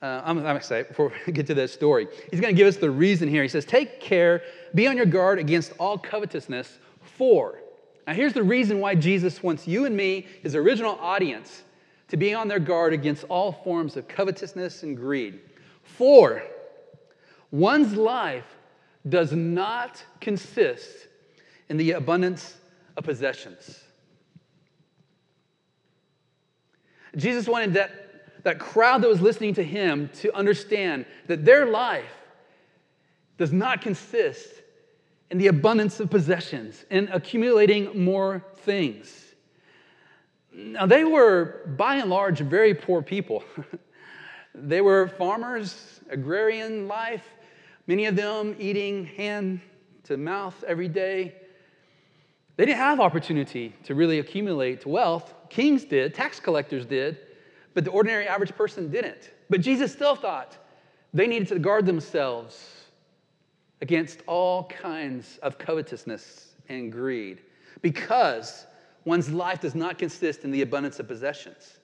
uh, 0.00 0.22
I'm, 0.24 0.38
I'm 0.46 0.54
excited 0.54 0.86
before 0.86 1.12
we 1.26 1.32
get 1.32 1.48
to 1.48 1.54
that 1.54 1.70
story. 1.70 2.06
He's 2.30 2.40
going 2.40 2.54
to 2.54 2.56
give 2.56 2.68
us 2.68 2.76
the 2.76 2.92
reason 2.92 3.28
here. 3.28 3.42
He 3.42 3.48
says, 3.48 3.64
Take 3.64 4.00
care, 4.00 4.42
be 4.72 4.86
on 4.86 4.96
your 4.96 5.04
guard 5.04 5.40
against 5.40 5.72
all 5.80 5.98
covetousness, 5.98 6.78
for. 7.00 7.58
Now, 8.06 8.12
here's 8.12 8.34
the 8.34 8.42
reason 8.44 8.78
why 8.78 8.94
Jesus 8.94 9.42
wants 9.42 9.66
you 9.66 9.84
and 9.84 9.96
me, 9.96 10.28
his 10.44 10.54
original 10.54 10.96
audience, 11.00 11.64
to 12.06 12.16
be 12.16 12.34
on 12.34 12.46
their 12.46 12.60
guard 12.60 12.92
against 12.92 13.24
all 13.24 13.50
forms 13.50 13.96
of 13.96 14.06
covetousness 14.06 14.84
and 14.84 14.96
greed. 14.96 15.40
For 15.82 16.44
one's 17.50 17.94
life 17.94 18.46
does 19.08 19.32
not 19.32 20.00
consist 20.20 21.08
in 21.68 21.78
the 21.78 21.92
abundance 21.92 22.54
of 22.96 23.02
possessions. 23.02 23.82
Jesus 27.18 27.46
wanted 27.46 27.74
that, 27.74 28.44
that 28.44 28.58
crowd 28.58 29.02
that 29.02 29.08
was 29.08 29.20
listening 29.20 29.54
to 29.54 29.62
him 29.62 30.08
to 30.20 30.34
understand 30.34 31.04
that 31.26 31.44
their 31.44 31.66
life 31.66 32.04
does 33.36 33.52
not 33.52 33.82
consist 33.82 34.48
in 35.30 35.38
the 35.38 35.48
abundance 35.48 36.00
of 36.00 36.10
possessions 36.10 36.84
and 36.90 37.08
accumulating 37.10 38.04
more 38.04 38.44
things. 38.58 39.34
Now, 40.52 40.86
they 40.86 41.04
were 41.04 41.62
by 41.76 41.96
and 41.96 42.10
large 42.10 42.40
very 42.40 42.74
poor 42.74 43.02
people. 43.02 43.44
they 44.54 44.80
were 44.80 45.08
farmers, 45.08 46.00
agrarian 46.08 46.88
life, 46.88 47.24
many 47.86 48.06
of 48.06 48.16
them 48.16 48.56
eating 48.58 49.06
hand 49.06 49.60
to 50.04 50.16
mouth 50.16 50.64
every 50.66 50.88
day. 50.88 51.34
They 52.56 52.66
didn't 52.66 52.78
have 52.78 52.98
opportunity 52.98 53.74
to 53.84 53.94
really 53.94 54.18
accumulate 54.18 54.84
wealth. 54.84 55.32
Kings 55.50 55.84
did, 55.84 56.14
tax 56.14 56.40
collectors 56.40 56.84
did, 56.86 57.18
but 57.74 57.84
the 57.84 57.90
ordinary 57.90 58.26
average 58.26 58.54
person 58.56 58.90
didn't. 58.90 59.30
But 59.50 59.60
Jesus 59.60 59.92
still 59.92 60.14
thought 60.14 60.56
they 61.14 61.26
needed 61.26 61.48
to 61.48 61.58
guard 61.58 61.86
themselves 61.86 62.82
against 63.80 64.20
all 64.26 64.64
kinds 64.64 65.38
of 65.42 65.58
covetousness 65.58 66.54
and 66.68 66.92
greed 66.92 67.40
because 67.82 68.66
one's 69.04 69.30
life 69.30 69.60
does 69.60 69.74
not 69.74 69.98
consist 69.98 70.44
in 70.44 70.50
the 70.50 70.62
abundance 70.62 70.98
of 70.98 71.08
possessions. 71.08 71.78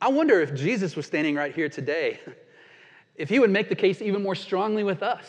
I 0.00 0.08
wonder 0.08 0.40
if 0.40 0.54
Jesus 0.54 0.96
was 0.96 1.06
standing 1.06 1.34
right 1.34 1.54
here 1.54 1.68
today 1.68 2.20
if 3.16 3.28
he 3.28 3.38
would 3.38 3.50
make 3.50 3.68
the 3.68 3.74
case 3.74 4.00
even 4.00 4.22
more 4.22 4.34
strongly 4.34 4.84
with 4.84 5.02
us. 5.02 5.26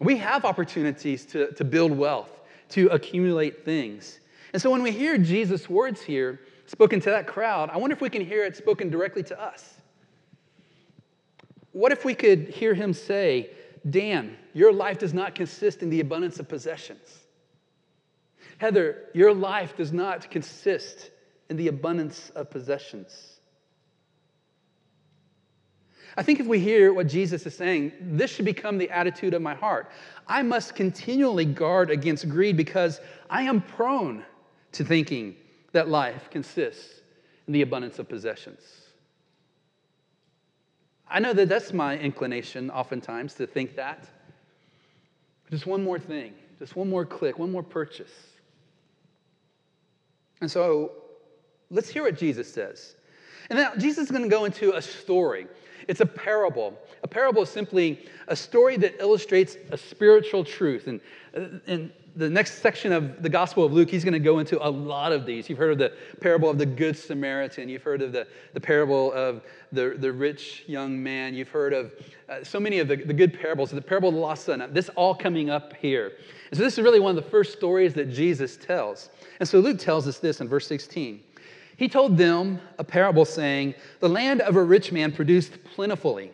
We 0.00 0.16
have 0.18 0.44
opportunities 0.44 1.24
to, 1.26 1.52
to 1.52 1.64
build 1.64 1.92
wealth, 1.92 2.40
to 2.70 2.88
accumulate 2.88 3.64
things. 3.64 4.18
And 4.54 4.62
so 4.62 4.70
when 4.70 4.84
we 4.84 4.92
hear 4.92 5.18
Jesus' 5.18 5.68
words 5.68 6.00
here 6.00 6.40
spoken 6.66 7.00
to 7.00 7.10
that 7.10 7.26
crowd, 7.26 7.70
I 7.70 7.76
wonder 7.76 7.92
if 7.92 8.00
we 8.00 8.08
can 8.08 8.24
hear 8.24 8.44
it 8.44 8.56
spoken 8.56 8.88
directly 8.88 9.24
to 9.24 9.42
us. 9.42 9.74
What 11.72 11.90
if 11.90 12.04
we 12.04 12.14
could 12.14 12.50
hear 12.50 12.72
him 12.72 12.92
say, 12.92 13.50
Dan, 13.90 14.36
your 14.52 14.72
life 14.72 14.98
does 14.98 15.12
not 15.12 15.34
consist 15.34 15.82
in 15.82 15.90
the 15.90 15.98
abundance 15.98 16.38
of 16.38 16.48
possessions. 16.48 17.18
Heather, 18.58 19.06
your 19.12 19.34
life 19.34 19.76
does 19.76 19.92
not 19.92 20.30
consist 20.30 21.10
in 21.50 21.56
the 21.56 21.66
abundance 21.66 22.30
of 22.36 22.48
possessions. 22.48 23.40
I 26.16 26.22
think 26.22 26.38
if 26.38 26.46
we 26.46 26.60
hear 26.60 26.92
what 26.94 27.08
Jesus 27.08 27.44
is 27.44 27.56
saying, 27.56 27.90
this 28.00 28.30
should 28.30 28.44
become 28.44 28.78
the 28.78 28.88
attitude 28.88 29.34
of 29.34 29.42
my 29.42 29.54
heart. 29.54 29.90
I 30.28 30.42
must 30.42 30.76
continually 30.76 31.44
guard 31.44 31.90
against 31.90 32.28
greed 32.28 32.56
because 32.56 33.00
I 33.28 33.42
am 33.42 33.60
prone 33.60 34.24
to 34.74 34.84
thinking 34.84 35.36
that 35.72 35.88
life 35.88 36.28
consists 36.30 37.00
in 37.46 37.52
the 37.52 37.62
abundance 37.62 37.98
of 37.98 38.08
possessions. 38.08 38.60
I 41.08 41.20
know 41.20 41.32
that 41.32 41.48
that's 41.48 41.72
my 41.72 41.98
inclination 41.98 42.70
oftentimes 42.70 43.34
to 43.34 43.46
think 43.46 43.76
that. 43.76 44.08
Just 45.50 45.66
one 45.66 45.84
more 45.84 45.98
thing, 45.98 46.32
just 46.58 46.74
one 46.74 46.88
more 46.88 47.04
click, 47.04 47.38
one 47.38 47.52
more 47.52 47.62
purchase. 47.62 48.12
And 50.40 50.50
so 50.50 50.92
let's 51.70 51.88
hear 51.88 52.02
what 52.02 52.18
Jesus 52.18 52.52
says. 52.52 52.96
And 53.50 53.58
now 53.58 53.72
Jesus 53.76 54.06
is 54.06 54.10
going 54.10 54.22
to 54.22 54.28
go 54.28 54.46
into 54.46 54.74
a 54.74 54.82
story. 54.82 55.46
It's 55.86 56.00
a 56.00 56.06
parable. 56.06 56.78
A 57.02 57.08
parable 57.08 57.42
is 57.42 57.50
simply 57.50 58.06
a 58.26 58.34
story 58.34 58.76
that 58.78 59.00
illustrates 59.00 59.56
a 59.70 59.76
spiritual 59.76 60.44
truth. 60.44 60.86
And 60.86 61.00
in 61.66 61.92
the 62.16 62.30
next 62.30 62.62
section 62.62 62.92
of 62.92 63.22
the 63.22 63.28
Gospel 63.28 63.64
of 63.64 63.72
Luke, 63.72 63.90
he's 63.90 64.04
going 64.04 64.12
to 64.12 64.20
go 64.20 64.38
into 64.38 64.64
a 64.64 64.68
lot 64.68 65.10
of 65.10 65.26
these. 65.26 65.48
You've 65.48 65.58
heard 65.58 65.72
of 65.72 65.78
the 65.78 65.92
parable 66.20 66.48
of 66.48 66.58
the 66.58 66.66
Good 66.66 66.96
Samaritan. 66.96 67.68
You've 67.68 67.82
heard 67.82 68.02
of 68.02 68.12
the, 68.12 68.26
the 68.52 68.60
parable 68.60 69.12
of 69.12 69.42
the, 69.72 69.96
the 69.98 70.12
rich 70.12 70.62
young 70.68 71.02
man. 71.02 71.34
You've 71.34 71.48
heard 71.48 71.72
of 71.72 71.92
uh, 72.28 72.44
so 72.44 72.60
many 72.60 72.78
of 72.78 72.86
the, 72.86 72.96
the 72.96 73.12
good 73.12 73.38
parables, 73.38 73.70
the 73.70 73.82
parable 73.82 74.10
of 74.10 74.14
the 74.14 74.20
lost 74.20 74.44
son. 74.44 74.64
This 74.72 74.88
all 74.90 75.14
coming 75.14 75.50
up 75.50 75.74
here. 75.74 76.12
And 76.50 76.58
so 76.58 76.62
this 76.62 76.78
is 76.78 76.84
really 76.84 77.00
one 77.00 77.16
of 77.16 77.24
the 77.24 77.30
first 77.30 77.52
stories 77.52 77.94
that 77.94 78.10
Jesus 78.10 78.56
tells. 78.56 79.10
And 79.40 79.48
so 79.48 79.58
Luke 79.58 79.80
tells 79.80 80.06
us 80.06 80.18
this 80.18 80.40
in 80.40 80.48
verse 80.48 80.68
16. 80.68 81.20
He 81.76 81.88
told 81.88 82.16
them 82.16 82.60
a 82.78 82.84
parable 82.84 83.24
saying, 83.24 83.74
The 83.98 84.08
land 84.08 84.40
of 84.42 84.54
a 84.54 84.62
rich 84.62 84.92
man 84.92 85.10
produced 85.10 85.62
plentifully. 85.64 86.30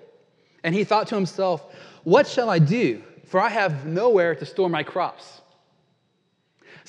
And 0.62 0.74
he 0.74 0.84
thought 0.84 1.08
to 1.08 1.14
himself, 1.14 1.74
What 2.04 2.26
shall 2.26 2.50
I 2.50 2.58
do? 2.58 3.02
For 3.24 3.40
I 3.40 3.48
have 3.48 3.86
nowhere 3.86 4.34
to 4.34 4.44
store 4.44 4.68
my 4.68 4.82
crops. 4.82 5.39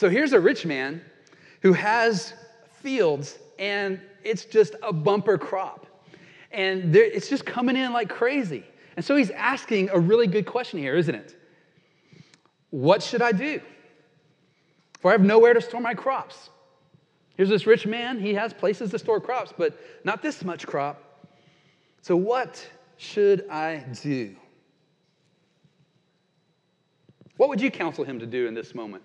So 0.02 0.10
here's 0.10 0.34
a 0.34 0.40
rich 0.40 0.66
man 0.66 1.00
who 1.62 1.74
has 1.74 2.34
fields, 2.82 3.38
and 3.60 4.02
it's 4.24 4.46
just 4.46 4.74
a 4.82 4.92
bumper 4.92 5.38
crop. 5.38 5.86
And 6.50 6.96
it's 6.96 7.30
just 7.30 7.46
coming 7.46 7.76
in 7.76 7.94
like 7.94 8.10
crazy. 8.10 8.64
And 8.96 9.06
so 9.06 9.16
he's 9.16 9.30
asking 9.30 9.92
a 9.92 10.00
really 10.00 10.26
good 10.26 10.48
question 10.48 10.80
here, 10.80 10.96
isn't 10.96 11.14
it? 11.14 11.36
What 12.72 13.04
should 13.04 13.22
I 13.22 13.32
do? 13.32 13.62
For 15.02 15.12
I 15.12 15.12
have 15.12 15.22
nowhere 15.22 15.54
to 15.54 15.62
store 15.62 15.82
my 15.82 15.94
crops. 15.94 16.50
Here's 17.38 17.50
this 17.50 17.68
rich 17.68 17.86
man, 17.86 18.20
he 18.20 18.34
has 18.34 18.54
places 18.54 18.90
to 18.90 18.98
store 18.98 19.22
crops, 19.22 19.54
but 19.56 19.80
not 20.04 20.24
this 20.24 20.44
much 20.44 20.66
crop. 20.66 21.30
So, 22.02 22.16
what 22.16 22.68
should 22.98 23.48
I 23.52 23.86
do? 24.02 24.36
What 27.38 27.50
would 27.50 27.62
you 27.62 27.70
counsel 27.70 28.04
him 28.04 28.18
to 28.18 28.26
do 28.26 28.48
in 28.48 28.56
this 28.56 28.74
moment? 28.74 29.04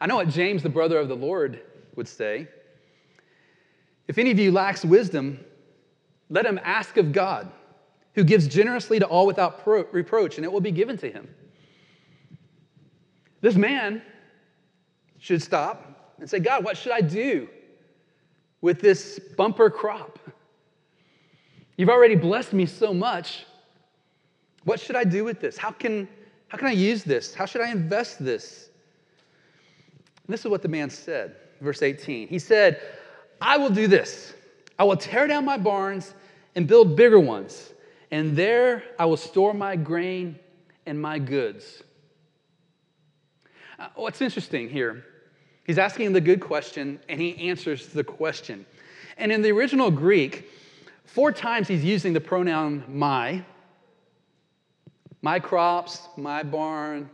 I 0.00 0.06
know 0.06 0.16
what 0.16 0.28
James, 0.28 0.62
the 0.62 0.68
brother 0.68 0.98
of 0.98 1.08
the 1.08 1.16
Lord, 1.16 1.60
would 1.94 2.08
say. 2.08 2.48
If 4.08 4.18
any 4.18 4.30
of 4.30 4.38
you 4.38 4.52
lacks 4.52 4.84
wisdom, 4.84 5.40
let 6.28 6.44
him 6.44 6.60
ask 6.62 6.96
of 6.96 7.12
God, 7.12 7.50
who 8.14 8.24
gives 8.24 8.46
generously 8.46 8.98
to 8.98 9.06
all 9.06 9.26
without 9.26 9.66
reproach, 9.92 10.36
and 10.36 10.44
it 10.44 10.52
will 10.52 10.60
be 10.60 10.70
given 10.70 10.96
to 10.98 11.10
him. 11.10 11.28
This 13.40 13.54
man 13.54 14.02
should 15.18 15.42
stop 15.42 16.14
and 16.18 16.28
say, 16.28 16.38
God, 16.40 16.64
what 16.64 16.76
should 16.76 16.92
I 16.92 17.00
do 17.00 17.48
with 18.60 18.80
this 18.80 19.18
bumper 19.36 19.70
crop? 19.70 20.18
You've 21.76 21.90
already 21.90 22.16
blessed 22.16 22.52
me 22.52 22.66
so 22.66 22.94
much. 22.94 23.44
What 24.64 24.80
should 24.80 24.96
I 24.96 25.04
do 25.04 25.24
with 25.24 25.40
this? 25.40 25.56
How 25.56 25.70
can, 25.70 26.08
how 26.48 26.58
can 26.58 26.66
I 26.66 26.72
use 26.72 27.04
this? 27.04 27.34
How 27.34 27.44
should 27.44 27.60
I 27.60 27.70
invest 27.70 28.24
this? 28.24 28.70
And 30.26 30.32
this 30.32 30.40
is 30.40 30.48
what 30.48 30.62
the 30.62 30.68
man 30.68 30.90
said, 30.90 31.36
verse 31.60 31.82
18. 31.82 32.26
He 32.28 32.38
said, 32.38 32.80
I 33.40 33.56
will 33.58 33.70
do 33.70 33.86
this. 33.86 34.34
I 34.78 34.84
will 34.84 34.96
tear 34.96 35.26
down 35.26 35.44
my 35.44 35.56
barns 35.56 36.14
and 36.54 36.66
build 36.66 36.96
bigger 36.96 37.20
ones, 37.20 37.72
and 38.10 38.36
there 38.36 38.82
I 38.98 39.06
will 39.06 39.16
store 39.16 39.54
my 39.54 39.76
grain 39.76 40.38
and 40.84 41.00
my 41.00 41.18
goods. 41.18 41.82
Uh, 43.78 43.88
what's 43.94 44.20
interesting 44.20 44.68
here, 44.68 45.04
he's 45.64 45.78
asking 45.78 46.12
the 46.12 46.20
good 46.20 46.40
question, 46.40 46.98
and 47.08 47.20
he 47.20 47.48
answers 47.48 47.88
the 47.88 48.02
question. 48.04 48.66
And 49.18 49.30
in 49.30 49.42
the 49.42 49.52
original 49.52 49.90
Greek, 49.90 50.50
four 51.04 51.30
times 51.30 51.68
he's 51.68 51.84
using 51.84 52.12
the 52.12 52.20
pronoun 52.20 52.84
my. 52.88 53.44
My 55.22 55.38
crops, 55.38 56.08
my 56.16 56.42
barn, 56.42 57.10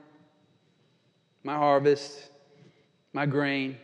my 1.44 1.56
harvest, 1.56 2.31
my 3.12 3.26
grain. 3.26 3.76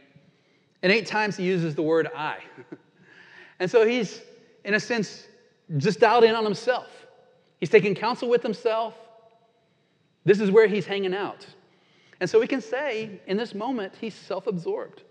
And 0.82 0.92
eight 0.92 1.06
times 1.06 1.36
he 1.36 1.44
uses 1.44 1.74
the 1.74 1.82
word 1.82 2.08
I. 2.16 2.38
and 3.60 3.70
so 3.70 3.86
he's, 3.86 4.20
in 4.64 4.74
a 4.74 4.80
sense, 4.80 5.26
just 5.76 6.00
dialed 6.00 6.24
in 6.24 6.34
on 6.34 6.44
himself. 6.44 6.88
He's 7.60 7.70
taking 7.70 7.94
counsel 7.94 8.28
with 8.28 8.42
himself. 8.42 8.94
This 10.24 10.40
is 10.40 10.50
where 10.50 10.66
he's 10.66 10.86
hanging 10.86 11.14
out. 11.14 11.46
And 12.20 12.28
so 12.28 12.40
we 12.40 12.46
can 12.46 12.60
say 12.60 13.20
in 13.26 13.36
this 13.36 13.54
moment, 13.54 13.94
he's 14.00 14.14
self 14.14 14.46
absorbed. 14.46 15.02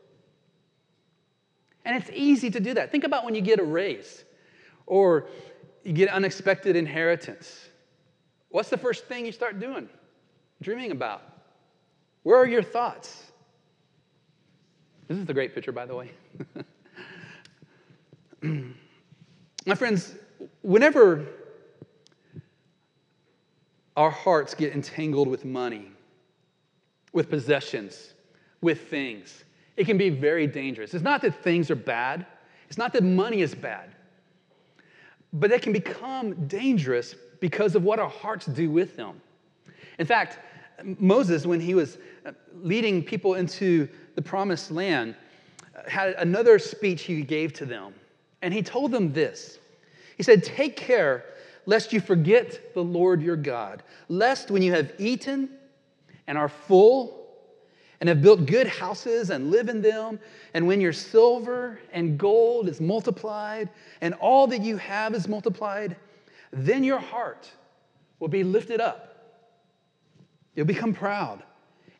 And 1.85 1.95
it's 1.95 2.09
easy 2.13 2.49
to 2.51 2.59
do 2.59 2.73
that. 2.73 2.91
Think 2.91 3.05
about 3.05 3.23
when 3.23 3.33
you 3.33 3.41
get 3.41 3.59
a 3.59 3.63
raise 3.63 4.25
or 4.85 5.27
you 5.83 5.93
get 5.93 6.09
unexpected 6.09 6.75
inheritance. 6.75 7.69
What's 8.49 8.69
the 8.69 8.77
first 8.77 9.05
thing 9.05 9.25
you 9.25 9.31
start 9.31 9.59
doing? 9.59 9.87
Dreaming 10.61 10.91
about. 10.91 11.21
Where 12.23 12.37
are 12.37 12.47
your 12.47 12.63
thoughts? 12.63 13.26
This 15.07 15.17
is 15.17 15.25
the 15.25 15.33
great 15.33 15.55
picture, 15.55 15.71
by 15.71 15.85
the 15.85 15.95
way. 15.95 16.11
My 19.65 19.75
friends, 19.75 20.15
whenever 20.61 21.25
our 23.95 24.11
hearts 24.11 24.53
get 24.53 24.73
entangled 24.73 25.27
with 25.27 25.45
money, 25.45 25.91
with 27.13 27.29
possessions, 27.29 28.13
with 28.61 28.89
things, 28.89 29.45
it 29.77 29.85
can 29.85 29.97
be 29.97 30.09
very 30.09 30.45
dangerous. 30.45 30.93
It's 30.93 31.03
not 31.03 31.21
that 31.21 31.41
things 31.43 31.71
are 31.71 31.75
bad, 31.75 32.25
it's 32.67 32.77
not 32.77 32.91
that 32.93 33.03
money 33.03 33.41
is 33.41 33.55
bad, 33.55 33.95
but 35.31 35.49
they 35.49 35.59
can 35.59 35.71
become 35.71 36.47
dangerous 36.47 37.15
because 37.39 37.75
of 37.75 37.83
what 37.83 37.99
our 37.99 38.09
hearts 38.09 38.45
do 38.45 38.69
with 38.69 38.95
them. 38.97 39.21
In 39.99 40.05
fact, 40.05 40.39
Moses, 40.83 41.45
when 41.45 41.59
he 41.59 41.73
was 41.73 41.97
uh, 42.25 42.31
leading 42.53 43.03
people 43.03 43.35
into 43.35 43.87
the 44.17 44.21
promised 44.23 44.71
land, 44.71 45.15
uh, 45.75 45.87
had 45.87 46.15
another 46.15 46.57
speech 46.57 47.03
he 47.03 47.21
gave 47.21 47.53
to 47.53 47.65
them. 47.65 47.93
And 48.41 48.51
he 48.51 48.63
told 48.63 48.91
them 48.91 49.13
this 49.13 49.59
He 50.17 50.23
said, 50.23 50.43
Take 50.43 50.75
care 50.75 51.23
lest 51.67 51.93
you 51.93 52.01
forget 52.01 52.73
the 52.73 52.83
Lord 52.83 53.21
your 53.21 53.35
God, 53.35 53.83
lest 54.09 54.49
when 54.49 54.63
you 54.63 54.73
have 54.73 54.91
eaten 54.97 55.49
and 56.25 56.37
are 56.37 56.49
full, 56.49 57.27
and 57.99 58.09
have 58.09 58.21
built 58.21 58.47
good 58.47 58.67
houses 58.67 59.29
and 59.29 59.51
live 59.51 59.69
in 59.69 59.81
them, 59.81 60.19
and 60.53 60.65
when 60.65 60.81
your 60.81 60.93
silver 60.93 61.79
and 61.93 62.17
gold 62.17 62.67
is 62.69 62.81
multiplied, 62.81 63.69
and 64.01 64.15
all 64.15 64.47
that 64.47 64.61
you 64.61 64.77
have 64.77 65.13
is 65.13 65.27
multiplied, 65.27 65.95
then 66.51 66.83
your 66.83 66.99
heart 66.99 67.49
will 68.19 68.27
be 68.27 68.43
lifted 68.43 68.81
up. 68.81 69.43
You'll 70.55 70.65
become 70.65 70.93
proud, 70.93 71.43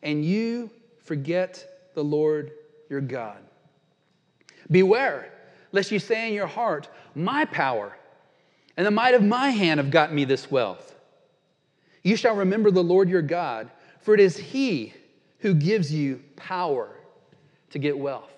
and 0.02 0.24
you 0.24 0.70
forget 1.04 1.77
the 1.98 2.04
Lord 2.04 2.52
your 2.88 3.00
God. 3.00 3.38
Beware, 4.70 5.32
lest 5.72 5.90
you 5.90 5.98
say 5.98 6.28
in 6.28 6.32
your 6.32 6.46
heart, 6.46 6.88
My 7.16 7.44
power 7.44 7.96
and 8.76 8.86
the 8.86 8.92
might 8.92 9.14
of 9.14 9.24
my 9.24 9.50
hand 9.50 9.78
have 9.78 9.90
got 9.90 10.12
me 10.12 10.24
this 10.24 10.48
wealth. 10.48 10.94
You 12.04 12.14
shall 12.14 12.36
remember 12.36 12.70
the 12.70 12.84
Lord 12.84 13.08
your 13.08 13.22
God, 13.22 13.68
for 14.00 14.14
it 14.14 14.20
is 14.20 14.36
He 14.36 14.94
who 15.40 15.54
gives 15.54 15.92
you 15.92 16.22
power 16.36 16.88
to 17.70 17.80
get 17.80 17.98
wealth. 17.98 18.30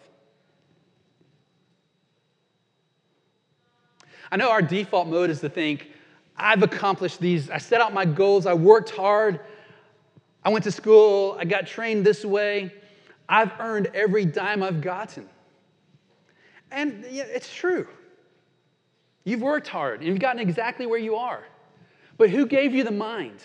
I 4.33 4.37
know 4.37 4.51
our 4.51 4.63
default 4.63 5.07
mode 5.07 5.29
is 5.29 5.41
to 5.41 5.51
think, 5.51 5.89
I've 6.35 6.63
accomplished 6.63 7.21
these, 7.21 7.51
I 7.51 7.59
set 7.59 7.83
out 7.83 7.93
my 7.93 8.07
goals, 8.07 8.47
I 8.47 8.55
worked 8.55 8.89
hard, 8.89 9.41
I 10.43 10.49
went 10.49 10.65
to 10.65 10.73
school, 10.73 11.37
I 11.39 11.45
got 11.45 11.67
trained 11.67 12.07
this 12.07 12.25
way, 12.25 12.73
I've 13.31 13.53
earned 13.61 13.91
every 13.95 14.25
dime 14.25 14.63
I've 14.63 14.81
gotten. 14.81 15.29
And 16.73 17.07
yeah, 17.09 17.25
it's 17.29 17.53
true. 17.55 17.87
You've 19.25 19.41
worked 19.41 19.69
hard 19.69 20.01
and 20.01 20.09
you've 20.09 20.19
gotten 20.19 20.41
exactly 20.41 20.85
where 20.85 20.99
you 20.99 21.15
are. 21.15 21.45
But 22.19 22.31
who 22.31 22.45
gave 22.45 22.75
you 22.75 22.83
the 22.83 22.91
mind? 22.91 23.41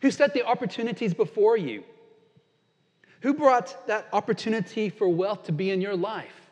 Who 0.00 0.12
set 0.12 0.32
the 0.32 0.46
opportunities 0.46 1.12
before 1.12 1.56
you? 1.56 1.82
Who 3.22 3.34
brought 3.34 3.86
that 3.88 4.06
opportunity 4.12 4.88
for 4.88 5.08
wealth 5.08 5.42
to 5.44 5.52
be 5.52 5.70
in 5.70 5.80
your 5.80 5.96
life? 5.96 6.48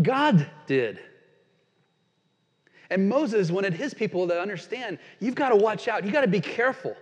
God 0.00 0.48
did. 0.66 1.00
And 2.90 3.08
Moses 3.08 3.50
wanted 3.50 3.74
his 3.74 3.92
people 3.92 4.26
to 4.28 4.40
understand 4.40 4.98
you've 5.18 5.34
got 5.34 5.48
to 5.48 5.56
watch 5.56 5.88
out, 5.88 6.04
you've 6.04 6.12
got 6.12 6.22
to 6.22 6.28
be 6.28 6.40
careful. 6.40 6.96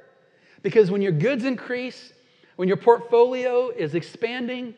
Because 0.63 0.91
when 0.91 1.03
your 1.03 1.13
goods 1.13 1.45
increase, 1.45 2.13
when 2.57 2.69
your 2.69 2.77
portfolio 2.77 3.69
is 3.69 3.95
expanding, 3.95 4.75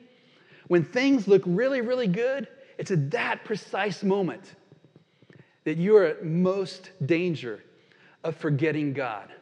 when 0.67 0.85
things 0.85 1.27
look 1.27 1.43
really, 1.47 1.81
really 1.81 2.09
good, 2.09 2.49
it's 2.77 2.91
at 2.91 3.11
that 3.13 3.45
precise 3.45 4.03
moment 4.03 4.55
that 5.65 5.77
you 5.77 5.97
are 5.97 6.05
at 6.05 6.25
most 6.25 6.91
danger 7.05 7.63
of 8.23 8.37
forgetting 8.37 8.93
God. 8.93 9.33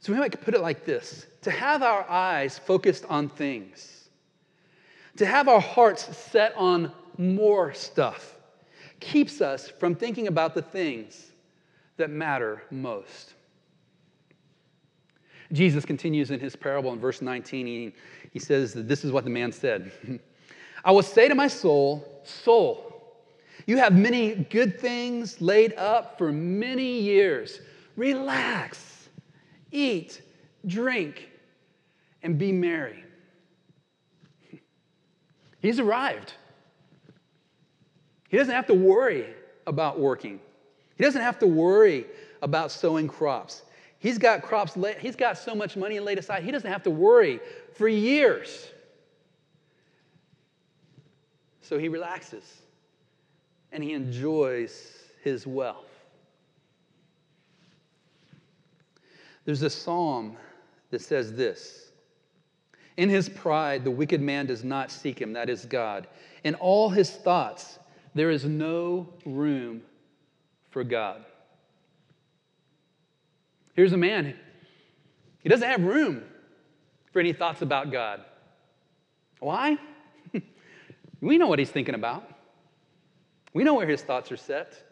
So 0.00 0.12
we 0.12 0.18
might 0.18 0.40
put 0.40 0.54
it 0.54 0.60
like 0.60 0.84
this 0.84 1.26
to 1.42 1.50
have 1.50 1.82
our 1.82 2.08
eyes 2.08 2.58
focused 2.58 3.04
on 3.08 3.28
things, 3.28 4.08
to 5.16 5.26
have 5.26 5.48
our 5.48 5.60
hearts 5.60 6.16
set 6.16 6.54
on 6.56 6.92
more 7.16 7.72
stuff, 7.74 8.36
keeps 9.00 9.40
us 9.40 9.68
from 9.68 9.94
thinking 9.94 10.28
about 10.28 10.54
the 10.54 10.62
things 10.62 11.32
that 11.96 12.10
matter 12.10 12.62
most. 12.70 13.34
Jesus 15.52 15.84
continues 15.84 16.30
in 16.30 16.40
his 16.40 16.54
parable 16.54 16.92
in 16.92 16.98
verse 16.98 17.22
19. 17.22 17.92
He, 18.32 18.38
says 18.38 18.72
that 18.74 18.86
this 18.86 19.04
is 19.04 19.12
what 19.12 19.24
the 19.24 19.30
man 19.30 19.50
said 19.50 19.90
I 20.84 20.92
will 20.92 21.02
say 21.02 21.28
to 21.28 21.34
my 21.34 21.48
soul, 21.48 22.22
Soul, 22.24 22.88
you 23.66 23.78
have 23.78 23.92
many 23.92 24.34
good 24.34 24.80
things 24.80 25.40
laid 25.40 25.74
up 25.74 26.16
for 26.18 26.30
many 26.30 27.00
years. 27.00 27.60
Relax, 27.96 29.08
eat, 29.72 30.22
drink, 30.66 31.28
and 32.22 32.38
be 32.38 32.52
merry. 32.52 33.02
He's 35.60 35.80
arrived. 35.80 36.34
He 38.28 38.36
doesn't 38.36 38.54
have 38.54 38.66
to 38.66 38.74
worry 38.74 39.26
about 39.66 39.98
working. 39.98 40.38
He 40.96 41.04
doesn't 41.04 41.22
have 41.22 41.38
to 41.40 41.46
worry 41.46 42.06
about 42.42 42.70
sowing 42.70 43.08
crops. 43.08 43.62
He's 44.00 44.18
got 44.18 44.42
crops, 44.42 44.76
he's 45.00 45.16
got 45.16 45.38
so 45.38 45.54
much 45.54 45.76
money 45.76 45.98
laid 45.98 46.18
aside, 46.18 46.44
he 46.44 46.50
doesn't 46.50 46.70
have 46.70 46.84
to 46.84 46.90
worry 46.90 47.40
for 47.74 47.88
years. 47.88 48.68
So 51.60 51.78
he 51.78 51.88
relaxes 51.88 52.44
and 53.72 53.82
he 53.82 53.92
enjoys 53.92 54.92
his 55.22 55.46
wealth. 55.46 55.84
There's 59.44 59.62
a 59.62 59.70
psalm 59.70 60.36
that 60.90 61.00
says 61.00 61.32
this 61.32 61.90
In 62.96 63.08
his 63.08 63.28
pride, 63.28 63.84
the 63.84 63.90
wicked 63.90 64.20
man 64.20 64.46
does 64.46 64.62
not 64.62 64.90
seek 64.90 65.20
him, 65.20 65.32
that 65.32 65.50
is 65.50 65.64
God. 65.64 66.06
In 66.44 66.54
all 66.54 66.88
his 66.90 67.10
thoughts, 67.10 67.78
there 68.14 68.30
is 68.30 68.44
no 68.44 69.08
room 69.26 69.82
for 70.70 70.84
God. 70.84 71.24
Here's 73.78 73.92
a 73.92 73.96
man, 73.96 74.34
he 75.38 75.48
doesn't 75.48 75.68
have 75.68 75.84
room 75.84 76.24
for 77.12 77.20
any 77.20 77.32
thoughts 77.32 77.62
about 77.62 77.92
God. 77.92 78.24
Why? 79.38 79.78
we 81.20 81.38
know 81.38 81.46
what 81.46 81.60
he's 81.60 81.70
thinking 81.70 81.94
about. 81.94 82.28
We 83.54 83.62
know 83.62 83.74
where 83.74 83.86
his 83.86 84.02
thoughts 84.02 84.32
are 84.32 84.36
set. 84.36 84.82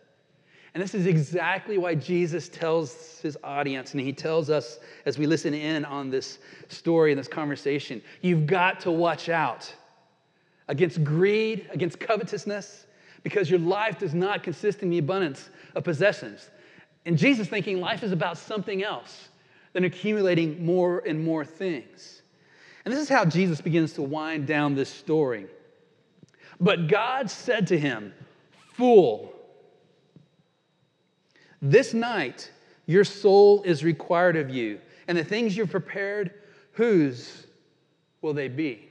And 0.73 0.81
this 0.81 0.95
is 0.95 1.09
exactly 1.09 1.79
why 1.79 1.97
Jesus 1.97 2.49
tells 2.49 3.19
his 3.19 3.37
audience, 3.43 3.91
and 3.91 4.01
he 4.01 4.13
tells 4.13 4.51
us 4.51 4.79
as 5.05 5.19
we 5.19 5.27
listen 5.27 5.53
in 5.53 5.85
on 5.85 6.09
this 6.09 6.39
story 6.69 7.11
and 7.11 7.19
this 7.19 7.27
conversation 7.27 8.01
you've 8.23 8.47
got 8.47 8.79
to 8.83 8.93
watch 8.93 9.29
out 9.29 9.75
against 10.69 11.03
greed, 11.03 11.69
against 11.73 11.99
covetousness, 11.99 12.87
because 13.25 13.51
your 13.51 13.59
life 13.59 13.99
does 13.99 14.15
not 14.15 14.45
consist 14.45 14.85
in 14.85 14.91
the 14.91 14.99
abundance 14.99 15.51
of 15.75 15.83
possessions. 15.83 16.51
And 17.07 17.17
Jesus 17.17 17.47
thinking 17.49 17.81
life 17.81 18.03
is 18.03 18.11
about 18.11 18.37
something 18.37 18.83
else 18.83 19.29
than 19.73 19.85
accumulating 19.85 20.67
more 20.67 21.03
and 21.07 21.25
more 21.25 21.45
things. 21.45 22.23
And 22.85 22.93
this 22.93 23.01
is 23.01 23.09
how 23.09 23.25
Jesus 23.25 23.61
begins 23.61 23.93
to 23.95 24.03
wind 24.03 24.47
down 24.47 24.75
this 24.75 24.91
story. 24.91 25.47
But 26.61 26.89
God 26.89 27.31
said 27.31 27.69
to 27.69 27.79
him, 27.79 28.13
Fool, 28.75 29.33
this 31.63 31.95
night 31.95 32.51
your 32.87 33.05
soul 33.05 33.63
is 33.63 33.85
required 33.85 34.37
of 34.37 34.51
you, 34.51 34.81
and 35.09 35.17
the 35.17 35.25
things 35.25 35.57
you've 35.57 35.71
prepared, 35.71 36.35
whose 36.73 37.47
will 38.21 38.35
they 38.35 38.49
be? 38.49 38.89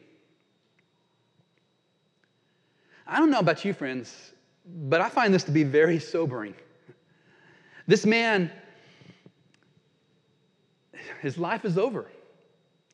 I 3.05 3.19
don't 3.19 3.29
know 3.29 3.39
about 3.39 3.65
you, 3.65 3.73
friends, 3.73 4.31
but 4.65 5.01
I 5.01 5.09
find 5.09 5.33
this 5.33 5.43
to 5.43 5.51
be 5.51 5.63
very 5.63 5.99
sobering. 5.99 6.55
This 7.87 8.05
man, 8.05 8.51
his 11.21 11.37
life 11.37 11.65
is 11.65 11.77
over. 11.77 12.07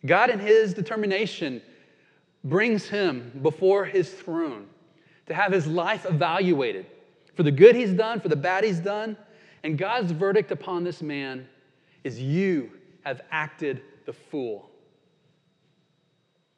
God, 0.06 0.30
in 0.30 0.39
his 0.39 0.73
determination, 0.73 1.62
brings 2.43 2.88
him 2.88 3.39
before 3.41 3.86
his 3.86 4.10
throne 4.12 4.67
to 5.27 5.34
have 5.34 5.51
his 5.51 5.67
life 5.67 6.06
evaluated 6.06 6.86
for 7.36 7.43
the 7.43 7.51
good 7.51 7.75
he's 7.75 7.93
done, 7.93 8.19
for 8.19 8.30
the 8.30 8.36
bad 8.36 8.63
he's 8.63 8.80
done. 8.80 9.15
And 9.63 9.77
God's 9.77 10.12
verdict 10.12 10.51
upon 10.51 10.84
this 10.84 11.01
man 11.01 11.47
is 12.04 12.19
you 12.19 12.71
have 13.04 13.21
acted 13.32 13.82
the 14.06 14.13
fool. 14.13 14.69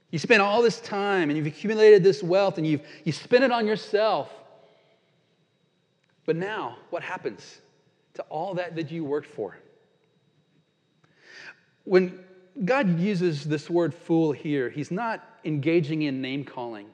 You 0.09 0.19
spent 0.19 0.41
all 0.41 0.61
this 0.61 0.79
time 0.79 1.29
and 1.29 1.37
you've 1.37 1.47
accumulated 1.47 2.03
this 2.03 2.23
wealth 2.23 2.57
and 2.57 2.65
you've 2.65 2.81
you 3.03 3.11
spent 3.11 3.43
it 3.43 3.51
on 3.51 3.67
yourself. 3.67 4.31
But 6.25 6.35
now, 6.35 6.77
what 6.89 7.03
happens 7.03 7.59
to 8.15 8.23
all 8.23 8.53
that 8.55 8.75
that 8.75 8.91
you 8.91 9.03
worked 9.03 9.27
for? 9.27 9.57
When 11.83 12.23
God 12.65 12.99
uses 12.99 13.43
this 13.43 13.69
word 13.69 13.93
fool 13.93 14.31
here, 14.31 14.69
he's 14.69 14.91
not 14.91 15.23
engaging 15.43 16.03
in 16.03 16.21
name 16.21 16.43
calling. 16.43 16.87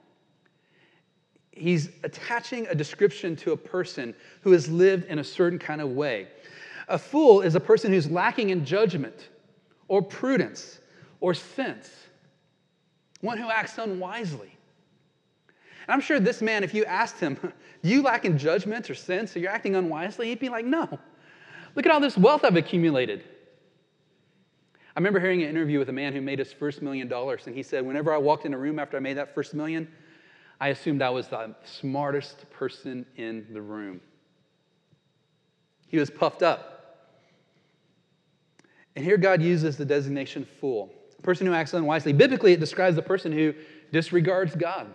He's 1.52 1.90
attaching 2.04 2.68
a 2.68 2.76
description 2.76 3.36
to 3.38 3.52
a 3.52 3.58
person 3.58 4.16
who 4.42 4.52
has 4.54 4.70
lived 4.70 5.06
in 5.06 5.20
a 5.20 5.24
certain 5.24 5.60
kind 5.60 5.82
of 5.82 5.90
way. 5.90 6.28
A 6.88 6.98
fool 6.98 7.42
is 7.42 7.56
a 7.56 7.60
person 7.60 7.92
who's 7.92 8.10
lacking 8.10 8.50
in 8.50 8.66
judgment 8.66 9.30
or 9.90 10.02
prudence 10.02 10.80
or 11.20 11.34
sense, 11.34 11.92
one 13.22 13.38
who 13.38 13.50
acts 13.50 13.78
unwisely. 13.78 14.56
I'm 15.90 16.02
sure 16.02 16.20
this 16.20 16.42
man, 16.42 16.64
if 16.64 16.74
you 16.74 16.86
asked 16.86 17.20
him, 17.20 17.38
you 17.82 18.02
lack 18.02 18.26
in 18.26 18.38
judgment 18.38 18.90
or 18.90 18.96
sense 18.96 19.36
or 19.36 19.40
you're 19.40 19.52
acting 19.52 19.76
unwisely? 19.76 20.28
He'd 20.28 20.40
be 20.40 20.50
like, 20.50 20.66
No. 20.66 21.00
Look 21.76 21.86
at 21.86 21.92
all 21.92 22.00
this 22.00 22.18
wealth 22.18 22.44
I've 22.44 22.56
accumulated. 22.56 23.24
I 24.96 25.00
remember 25.00 25.20
hearing 25.20 25.44
an 25.44 25.50
interview 25.50 25.80
with 25.80 25.90
a 25.90 25.94
man 25.94 26.14
who 26.14 26.22
made 26.22 26.40
his 26.40 26.52
first 26.52 26.82
million 26.82 27.08
dollars, 27.08 27.44
and 27.46 27.56
he 27.56 27.64
said, 27.64 27.86
Whenever 27.86 28.14
I 28.14 28.18
walked 28.18 28.46
in 28.46 28.54
a 28.54 28.58
room 28.58 28.80
after 28.80 28.98
I 28.98 29.00
made 29.00 29.18
that 29.18 29.34
first 29.34 29.54
million, 29.54 29.88
I 30.60 30.70
assumed 30.70 31.02
I 31.02 31.10
was 31.10 31.28
the 31.28 31.56
smartest 31.64 32.50
person 32.50 33.06
in 33.16 33.48
the 33.54 33.62
room. 33.62 34.02
He 35.88 35.98
was 35.98 36.10
puffed 36.10 36.44
up. 36.44 36.80
And 38.96 39.06
here 39.06 39.18
God 39.18 39.42
uses 39.42 39.78
the 39.78 39.86
designation 39.86 40.46
fool, 40.60 40.92
a 41.18 41.22
person 41.22 41.48
who 41.48 41.54
acts 41.54 41.74
unwisely. 41.74 42.12
Biblically, 42.12 42.54
it 42.54 42.60
describes 42.60 42.96
the 42.96 43.02
person 43.02 43.32
who 43.32 43.54
disregards 43.94 44.56
God, 44.56 44.94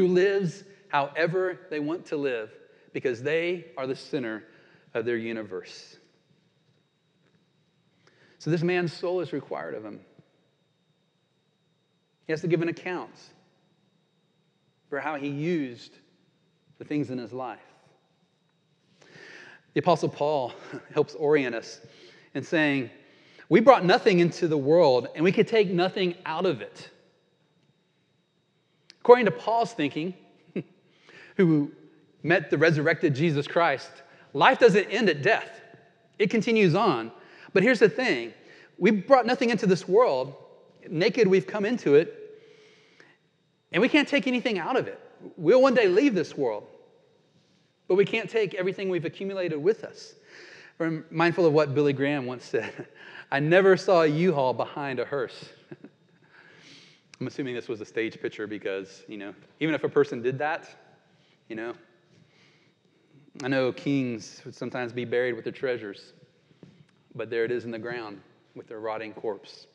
who 0.00 0.06
lives 0.06 0.64
however 0.88 1.58
they 1.68 1.78
want 1.78 2.06
to 2.06 2.16
live 2.16 2.50
because 2.94 3.22
they 3.22 3.66
are 3.76 3.86
the 3.86 3.94
center 3.94 4.44
of 4.94 5.04
their 5.04 5.18
universe. 5.18 5.98
So 8.38 8.50
this 8.50 8.62
man's 8.62 8.94
soul 8.94 9.20
is 9.20 9.34
required 9.34 9.74
of 9.74 9.84
him. 9.84 10.00
He 12.26 12.32
has 12.32 12.40
to 12.40 12.48
give 12.48 12.62
an 12.62 12.70
account 12.70 13.14
for 14.88 15.00
how 15.00 15.16
he 15.16 15.28
used 15.28 15.92
the 16.78 16.84
things 16.86 17.10
in 17.10 17.18
his 17.18 17.34
life. 17.34 17.58
The 19.74 19.80
Apostle 19.80 20.08
Paul 20.08 20.54
helps 20.94 21.14
orient 21.14 21.54
us 21.54 21.82
in 22.32 22.42
saying, 22.42 22.88
We 23.50 23.60
brought 23.60 23.84
nothing 23.84 24.20
into 24.20 24.48
the 24.48 24.56
world, 24.56 25.08
and 25.14 25.22
we 25.22 25.30
could 25.30 25.46
take 25.46 25.68
nothing 25.68 26.14
out 26.24 26.46
of 26.46 26.62
it. 26.62 26.88
According 29.00 29.24
to 29.26 29.30
Paul's 29.30 29.72
thinking, 29.72 30.14
who 31.36 31.72
met 32.22 32.50
the 32.50 32.58
resurrected 32.58 33.14
Jesus 33.14 33.46
Christ, 33.46 33.90
life 34.32 34.58
doesn't 34.58 34.86
end 34.86 35.08
at 35.08 35.22
death, 35.22 35.60
it 36.18 36.30
continues 36.30 36.74
on. 36.74 37.10
But 37.52 37.62
here's 37.62 37.78
the 37.78 37.88
thing 37.88 38.32
we 38.78 38.90
brought 38.90 39.26
nothing 39.26 39.50
into 39.50 39.66
this 39.66 39.86
world. 39.86 40.34
Naked, 40.88 41.28
we've 41.28 41.46
come 41.46 41.64
into 41.64 41.94
it. 41.94 42.16
And 43.72 43.80
we 43.80 43.88
can't 43.88 44.08
take 44.08 44.26
anything 44.26 44.58
out 44.58 44.76
of 44.76 44.88
it. 44.88 44.98
We'll 45.36 45.62
one 45.62 45.74
day 45.74 45.86
leave 45.86 46.14
this 46.14 46.36
world, 46.36 46.66
but 47.88 47.94
we 47.94 48.04
can't 48.04 48.28
take 48.28 48.54
everything 48.54 48.88
we've 48.88 49.04
accumulated 49.04 49.62
with 49.62 49.84
us. 49.84 50.14
I'm 50.80 51.04
mindful 51.10 51.44
of 51.44 51.52
what 51.52 51.74
Billy 51.74 51.92
Graham 51.92 52.24
once 52.24 52.44
said 52.44 52.86
I 53.30 53.38
never 53.38 53.76
saw 53.76 54.02
a 54.02 54.06
U 54.06 54.32
Haul 54.32 54.54
behind 54.54 54.98
a 54.98 55.04
hearse. 55.04 55.50
I'm 57.20 57.26
assuming 57.26 57.54
this 57.54 57.68
was 57.68 57.82
a 57.82 57.84
stage 57.84 58.18
picture 58.20 58.46
because, 58.46 59.04
you 59.06 59.18
know, 59.18 59.34
even 59.60 59.74
if 59.74 59.84
a 59.84 59.88
person 59.90 60.22
did 60.22 60.38
that, 60.38 60.68
you 61.48 61.56
know, 61.56 61.74
I 63.42 63.48
know 63.48 63.72
kings 63.72 64.40
would 64.46 64.54
sometimes 64.54 64.92
be 64.92 65.04
buried 65.04 65.34
with 65.34 65.44
their 65.44 65.52
treasures, 65.52 66.14
but 67.14 67.28
there 67.28 67.44
it 67.44 67.50
is 67.50 67.66
in 67.66 67.70
the 67.70 67.78
ground 67.78 68.20
with 68.54 68.68
their 68.68 68.80
rotting 68.80 69.12
corpse. 69.12 69.66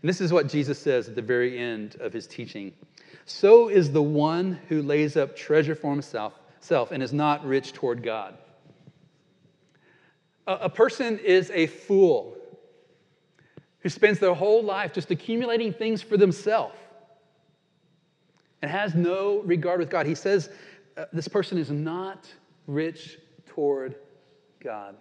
And 0.00 0.08
this 0.08 0.22
is 0.22 0.32
what 0.32 0.48
Jesus 0.48 0.78
says 0.78 1.10
at 1.10 1.14
the 1.14 1.22
very 1.22 1.58
end 1.58 1.96
of 2.00 2.10
his 2.10 2.26
teaching. 2.26 2.72
So 3.26 3.68
is 3.68 3.92
the 3.92 4.02
one 4.02 4.58
who 4.68 4.80
lays 4.80 5.18
up 5.18 5.36
treasure 5.36 5.74
for 5.74 5.90
himself 5.90 6.40
self 6.60 6.90
and 6.90 7.02
is 7.02 7.12
not 7.12 7.44
rich 7.44 7.74
toward 7.74 8.02
God. 8.02 8.38
A, 10.46 10.54
a 10.54 10.68
person 10.70 11.18
is 11.18 11.50
a 11.50 11.66
fool 11.66 12.36
who 13.80 13.88
spends 13.88 14.18
their 14.18 14.34
whole 14.34 14.62
life 14.62 14.92
just 14.92 15.10
accumulating 15.10 15.72
things 15.72 16.02
for 16.02 16.16
themselves 16.16 16.76
and 18.62 18.70
has 18.70 18.94
no 18.94 19.40
regard 19.40 19.80
with 19.80 19.90
God. 19.90 20.06
He 20.06 20.14
says 20.14 20.50
uh, 20.96 21.06
this 21.12 21.28
person 21.28 21.58
is 21.58 21.70
not 21.70 22.30
rich 22.66 23.18
toward 23.46 23.96
God. 24.62 24.96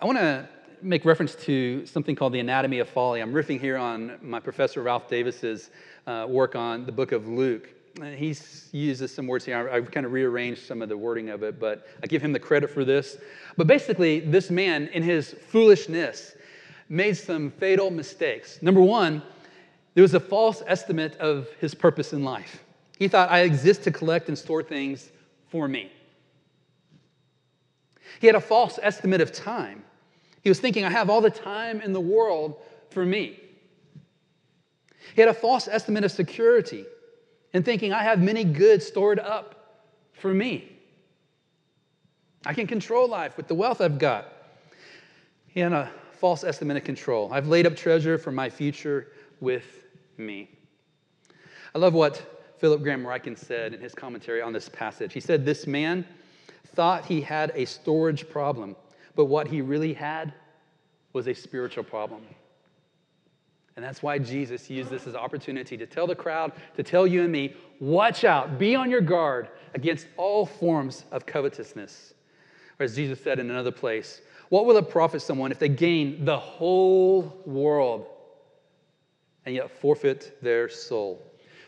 I 0.00 0.06
want 0.06 0.18
to 0.18 0.48
make 0.82 1.04
reference 1.04 1.34
to 1.34 1.84
something 1.86 2.16
called 2.16 2.32
the 2.32 2.40
anatomy 2.40 2.78
of 2.78 2.88
folly. 2.88 3.20
I'm 3.20 3.32
riffing 3.32 3.60
here 3.60 3.76
on 3.76 4.18
my 4.22 4.40
professor 4.40 4.82
Ralph 4.82 5.08
Davis's 5.08 5.70
uh, 6.06 6.26
work 6.28 6.56
on 6.56 6.86
the 6.86 6.92
book 6.92 7.12
of 7.12 7.28
Luke. 7.28 7.68
He 8.16 8.36
uses 8.72 9.14
some 9.14 9.26
words 9.26 9.44
here. 9.44 9.68
I've 9.68 9.90
kind 9.90 10.06
of 10.06 10.12
rearranged 10.12 10.66
some 10.66 10.80
of 10.80 10.88
the 10.88 10.96
wording 10.96 11.28
of 11.28 11.42
it, 11.42 11.58
but 11.58 11.86
I 12.02 12.06
give 12.06 12.22
him 12.22 12.32
the 12.32 12.38
credit 12.38 12.70
for 12.70 12.84
this. 12.84 13.18
But 13.56 13.66
basically, 13.66 14.20
this 14.20 14.50
man, 14.50 14.88
in 14.88 15.02
his 15.02 15.32
foolishness, 15.48 16.34
made 16.88 17.16
some 17.16 17.50
fatal 17.50 17.90
mistakes. 17.90 18.60
Number 18.62 18.80
one, 18.80 19.22
there 19.94 20.02
was 20.02 20.14
a 20.14 20.20
false 20.20 20.62
estimate 20.66 21.16
of 21.16 21.48
his 21.60 21.74
purpose 21.74 22.12
in 22.12 22.24
life. 22.24 22.62
He 22.98 23.08
thought, 23.08 23.30
I 23.30 23.40
exist 23.40 23.82
to 23.84 23.90
collect 23.90 24.28
and 24.28 24.38
store 24.38 24.62
things 24.62 25.10
for 25.48 25.66
me. 25.66 25.90
He 28.20 28.26
had 28.26 28.36
a 28.36 28.40
false 28.40 28.78
estimate 28.82 29.20
of 29.20 29.32
time. 29.32 29.82
He 30.42 30.48
was 30.48 30.60
thinking, 30.60 30.84
I 30.84 30.90
have 30.90 31.10
all 31.10 31.20
the 31.20 31.30
time 31.30 31.80
in 31.80 31.92
the 31.92 32.00
world 32.00 32.56
for 32.90 33.04
me. 33.04 33.38
He 35.14 35.20
had 35.20 35.28
a 35.28 35.34
false 35.34 35.68
estimate 35.68 36.04
of 36.04 36.12
security 36.12 36.84
and 37.52 37.64
thinking, 37.64 37.92
I 37.92 38.02
have 38.02 38.20
many 38.20 38.44
goods 38.44 38.86
stored 38.86 39.18
up 39.18 39.84
for 40.12 40.32
me. 40.32 40.76
I 42.46 42.54
can 42.54 42.66
control 42.66 43.08
life 43.08 43.36
with 43.36 43.48
the 43.48 43.54
wealth 43.54 43.80
I've 43.80 43.98
got. 43.98 44.32
Had 45.54 45.72
a 45.72 45.90
false 46.12 46.44
estimate 46.44 46.76
of 46.76 46.84
control. 46.84 47.32
I've 47.32 47.48
laid 47.48 47.66
up 47.66 47.76
treasure 47.76 48.18
for 48.18 48.32
my 48.32 48.48
future 48.48 49.08
with 49.40 49.84
me. 50.16 50.48
I 51.74 51.78
love 51.78 51.92
what 51.92 52.54
Philip 52.58 52.82
Graham 52.82 53.04
Ryken 53.04 53.36
said 53.36 53.74
in 53.74 53.80
his 53.80 53.94
commentary 53.94 54.42
on 54.42 54.52
this 54.52 54.68
passage. 54.68 55.12
He 55.12 55.20
said, 55.20 55.44
This 55.44 55.66
man 55.66 56.06
thought 56.74 57.04
he 57.04 57.20
had 57.20 57.52
a 57.54 57.64
storage 57.64 58.28
problem 58.28 58.76
but 59.14 59.26
what 59.26 59.48
he 59.48 59.60
really 59.60 59.92
had 59.92 60.32
was 61.12 61.28
a 61.28 61.34
spiritual 61.34 61.84
problem. 61.84 62.22
And 63.80 63.88
that's 63.88 64.02
why 64.02 64.18
Jesus 64.18 64.68
used 64.68 64.90
this 64.90 65.06
as 65.06 65.14
an 65.14 65.20
opportunity 65.20 65.74
to 65.78 65.86
tell 65.86 66.06
the 66.06 66.14
crowd, 66.14 66.52
to 66.76 66.82
tell 66.82 67.06
you 67.06 67.22
and 67.22 67.32
me, 67.32 67.56
watch 67.80 68.24
out, 68.24 68.58
be 68.58 68.76
on 68.76 68.90
your 68.90 69.00
guard 69.00 69.48
against 69.72 70.06
all 70.18 70.44
forms 70.44 71.06
of 71.10 71.24
covetousness. 71.24 72.12
Or 72.78 72.84
as 72.84 72.94
Jesus 72.94 73.22
said 73.24 73.38
in 73.38 73.48
another 73.48 73.70
place, 73.70 74.20
what 74.50 74.66
will 74.66 74.76
it 74.76 74.90
profit 74.90 75.22
someone 75.22 75.50
if 75.50 75.58
they 75.58 75.70
gain 75.70 76.26
the 76.26 76.36
whole 76.36 77.40
world 77.46 78.04
and 79.46 79.54
yet 79.54 79.70
forfeit 79.70 80.36
their 80.42 80.68
soul. 80.68 81.18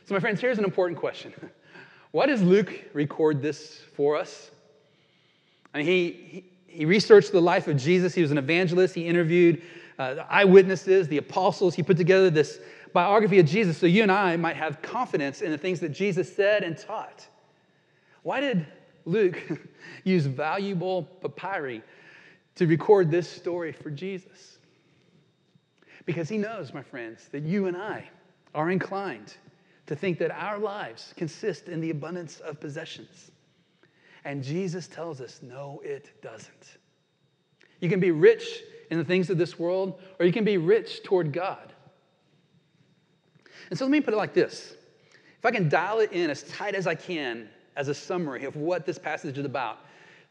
So, 0.05 0.13
my 0.13 0.21
friends, 0.21 0.39
here's 0.39 0.59
an 0.59 0.65
important 0.65 1.01
question 1.01 1.33
Why 2.11 2.27
does 2.27 2.43
Luke 2.43 2.91
record 2.93 3.41
this 3.41 3.81
for 3.97 4.19
us? 4.19 4.51
I 5.73 5.79
mean, 5.79 5.87
he, 5.87 6.13
he, 6.13 6.45
he 6.67 6.85
researched 6.85 7.33
the 7.33 7.41
life 7.41 7.69
of 7.69 7.79
Jesus, 7.79 8.15
he 8.15 8.21
was 8.21 8.33
an 8.33 8.37
evangelist, 8.37 8.95
he 8.95 9.07
interviewed 9.07 9.63
uh, 10.03 10.15
the 10.15 10.33
eyewitnesses, 10.33 11.07
the 11.07 11.19
apostles, 11.19 11.75
he 11.75 11.83
put 11.83 11.97
together 11.97 12.29
this 12.29 12.59
biography 12.93 13.39
of 13.39 13.47
Jesus 13.47 13.79
so 13.79 13.87
you 13.87 14.03
and 14.03 14.11
I 14.11 14.37
might 14.37 14.57
have 14.57 14.83
confidence 14.83 15.43
in 15.43 15.53
the 15.53 15.59
things 15.59 15.79
that 15.81 15.91
Jesus 15.91 16.35
said 16.35 16.65
and 16.65 16.77
taught. 16.77 17.27
Why 18.23 18.41
did 18.41 18.67
Luke 19.05 19.41
use 20.05 20.27
valuable 20.27 21.05
papyri 21.05 21.83
to 22.57 22.67
record 22.67 23.11
this 23.11 23.29
story 23.29 23.71
for 23.73 23.91
Jesus? 23.91 24.59
Because 26.05 26.29
he 26.29 26.37
knows, 26.37 26.75
my 26.75 26.83
friends, 26.83 27.29
that 27.31 27.45
you 27.45 27.67
and 27.67 27.77
I 27.77 28.09
are 28.57 28.71
inclined 28.71 29.35
to 29.87 29.95
think 29.95 30.19
that 30.19 30.33
our 30.33 30.59
lives 30.59 31.15
consist 31.17 31.69
in 31.69 31.81
the 31.81 31.91
abundance 31.91 32.41
of 32.41 32.59
possessions. 32.59 33.31
And 34.25 34.43
Jesus 34.43 34.89
tells 34.89 35.21
us, 35.21 35.41
no, 35.43 35.81
it 35.85 36.21
doesn't. 36.23 36.79
You 37.81 37.89
can 37.89 38.01
be 38.01 38.11
rich 38.11 38.63
in 38.93 38.99
the 38.99 39.05
things 39.05 39.31
of 39.31 39.39
this 39.39 39.59
world, 39.59 39.99
or 40.21 40.27
you 40.27 40.33
can 40.33 40.45
be 40.45 40.59
rich 40.59 41.03
toward 41.03 41.33
God. 41.33 41.73
And 43.71 43.79
so 43.79 43.87
let 43.87 43.91
me 43.91 44.03
put 44.03 44.13
it 44.13 44.19
like 44.19 44.35
this 44.35 44.75
if 45.39 45.47
I 45.47 45.51
can 45.51 45.71
dial 45.71 46.01
it 46.01 46.13
in 46.13 46.29
as 46.29 46.43
tight 46.43 46.75
as 46.75 46.87
I 46.87 46.95
can 46.95 47.49
as 47.75 47.89
a 47.89 47.95
summary 47.95 48.45
of 48.45 48.55
what 48.55 48.85
this 48.85 48.99
passage 48.99 49.39
is 49.39 49.47
about, 49.47 49.79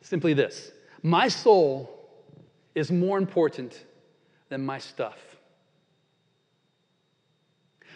simply 0.02 0.36
this 0.36 0.74
My 1.02 1.28
soul 1.28 2.08
is 2.76 2.92
more 2.92 3.18
important 3.18 3.84
than 4.50 4.64
my 4.64 4.78
stuff. 4.78 5.18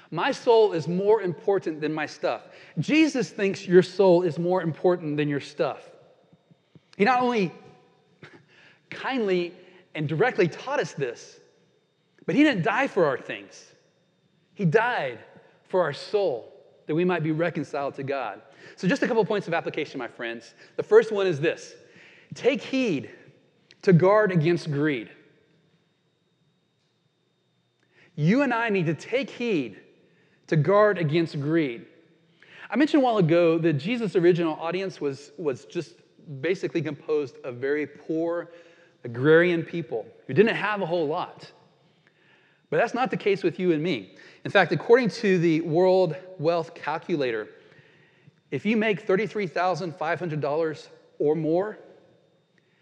My 0.09 0.31
soul 0.31 0.73
is 0.73 0.87
more 0.87 1.21
important 1.21 1.79
than 1.79 1.93
my 1.93 2.07
stuff. 2.07 2.41
Jesus 2.79 3.29
thinks 3.29 3.67
your 3.67 3.83
soul 3.83 4.23
is 4.23 4.39
more 4.39 4.63
important 4.63 5.15
than 5.17 5.29
your 5.29 5.41
stuff. 5.41 5.91
He 6.97 7.05
not 7.05 7.21
only 7.21 7.51
kindly 8.89 9.53
and 9.95 10.07
directly 10.07 10.47
taught 10.47 10.79
us 10.79 10.93
this, 10.93 11.39
but 12.25 12.35
He 12.35 12.43
didn't 12.43 12.63
die 12.63 12.87
for 12.87 13.05
our 13.05 13.17
things. 13.17 13.71
He 14.53 14.65
died 14.65 15.19
for 15.63 15.81
our 15.81 15.93
soul 15.93 16.53
that 16.85 16.93
we 16.93 17.03
might 17.03 17.23
be 17.23 17.31
reconciled 17.31 17.95
to 17.95 18.03
God. 18.03 18.41
So, 18.75 18.87
just 18.87 19.01
a 19.01 19.07
couple 19.07 19.23
points 19.25 19.47
of 19.47 19.53
application, 19.53 19.97
my 19.97 20.07
friends. 20.07 20.53
The 20.75 20.83
first 20.83 21.11
one 21.11 21.25
is 21.25 21.39
this 21.39 21.73
take 22.33 22.61
heed 22.61 23.09
to 23.81 23.93
guard 23.93 24.31
against 24.31 24.71
greed. 24.71 25.09
You 28.15 28.43
and 28.43 28.53
I 28.53 28.69
need 28.69 28.85
to 28.85 28.93
take 28.93 29.29
heed 29.29 29.79
to 30.47 30.55
guard 30.55 30.97
against 30.97 31.39
greed. 31.39 31.85
I 32.69 32.75
mentioned 32.77 33.03
a 33.03 33.05
while 33.05 33.17
ago 33.17 33.57
that 33.59 33.73
Jesus' 33.73 34.15
original 34.15 34.55
audience 34.55 34.99
was, 34.99 35.31
was 35.37 35.65
just 35.65 35.95
basically 36.41 36.81
composed 36.81 37.35
of 37.43 37.55
very 37.55 37.85
poor 37.85 38.51
agrarian 39.05 39.63
people 39.63 40.05
who 40.27 40.33
didn't 40.33 40.55
have 40.55 40.81
a 40.81 40.85
whole 40.85 41.07
lot. 41.07 41.49
But 42.69 42.77
that's 42.77 42.93
not 42.93 43.11
the 43.11 43.17
case 43.17 43.43
with 43.43 43.59
you 43.59 43.71
and 43.71 43.81
me. 43.81 44.15
In 44.43 44.51
fact, 44.51 44.73
according 44.73 45.09
to 45.09 45.37
the 45.37 45.61
World 45.61 46.15
Wealth 46.39 46.73
Calculator, 46.75 47.47
if 48.51 48.65
you 48.65 48.75
make 48.75 49.07
$33,500 49.07 50.87
or 51.19 51.35
more, 51.35 51.77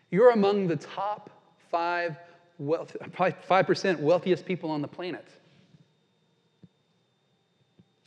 you're 0.10 0.32
among 0.32 0.68
the 0.68 0.78
top 0.78 1.30
five 1.70 2.18
wealth, 2.58 2.96
5% 3.12 4.00
wealthiest 4.00 4.46
people 4.46 4.72
on 4.72 4.82
the 4.82 4.88
planet. 4.88 5.28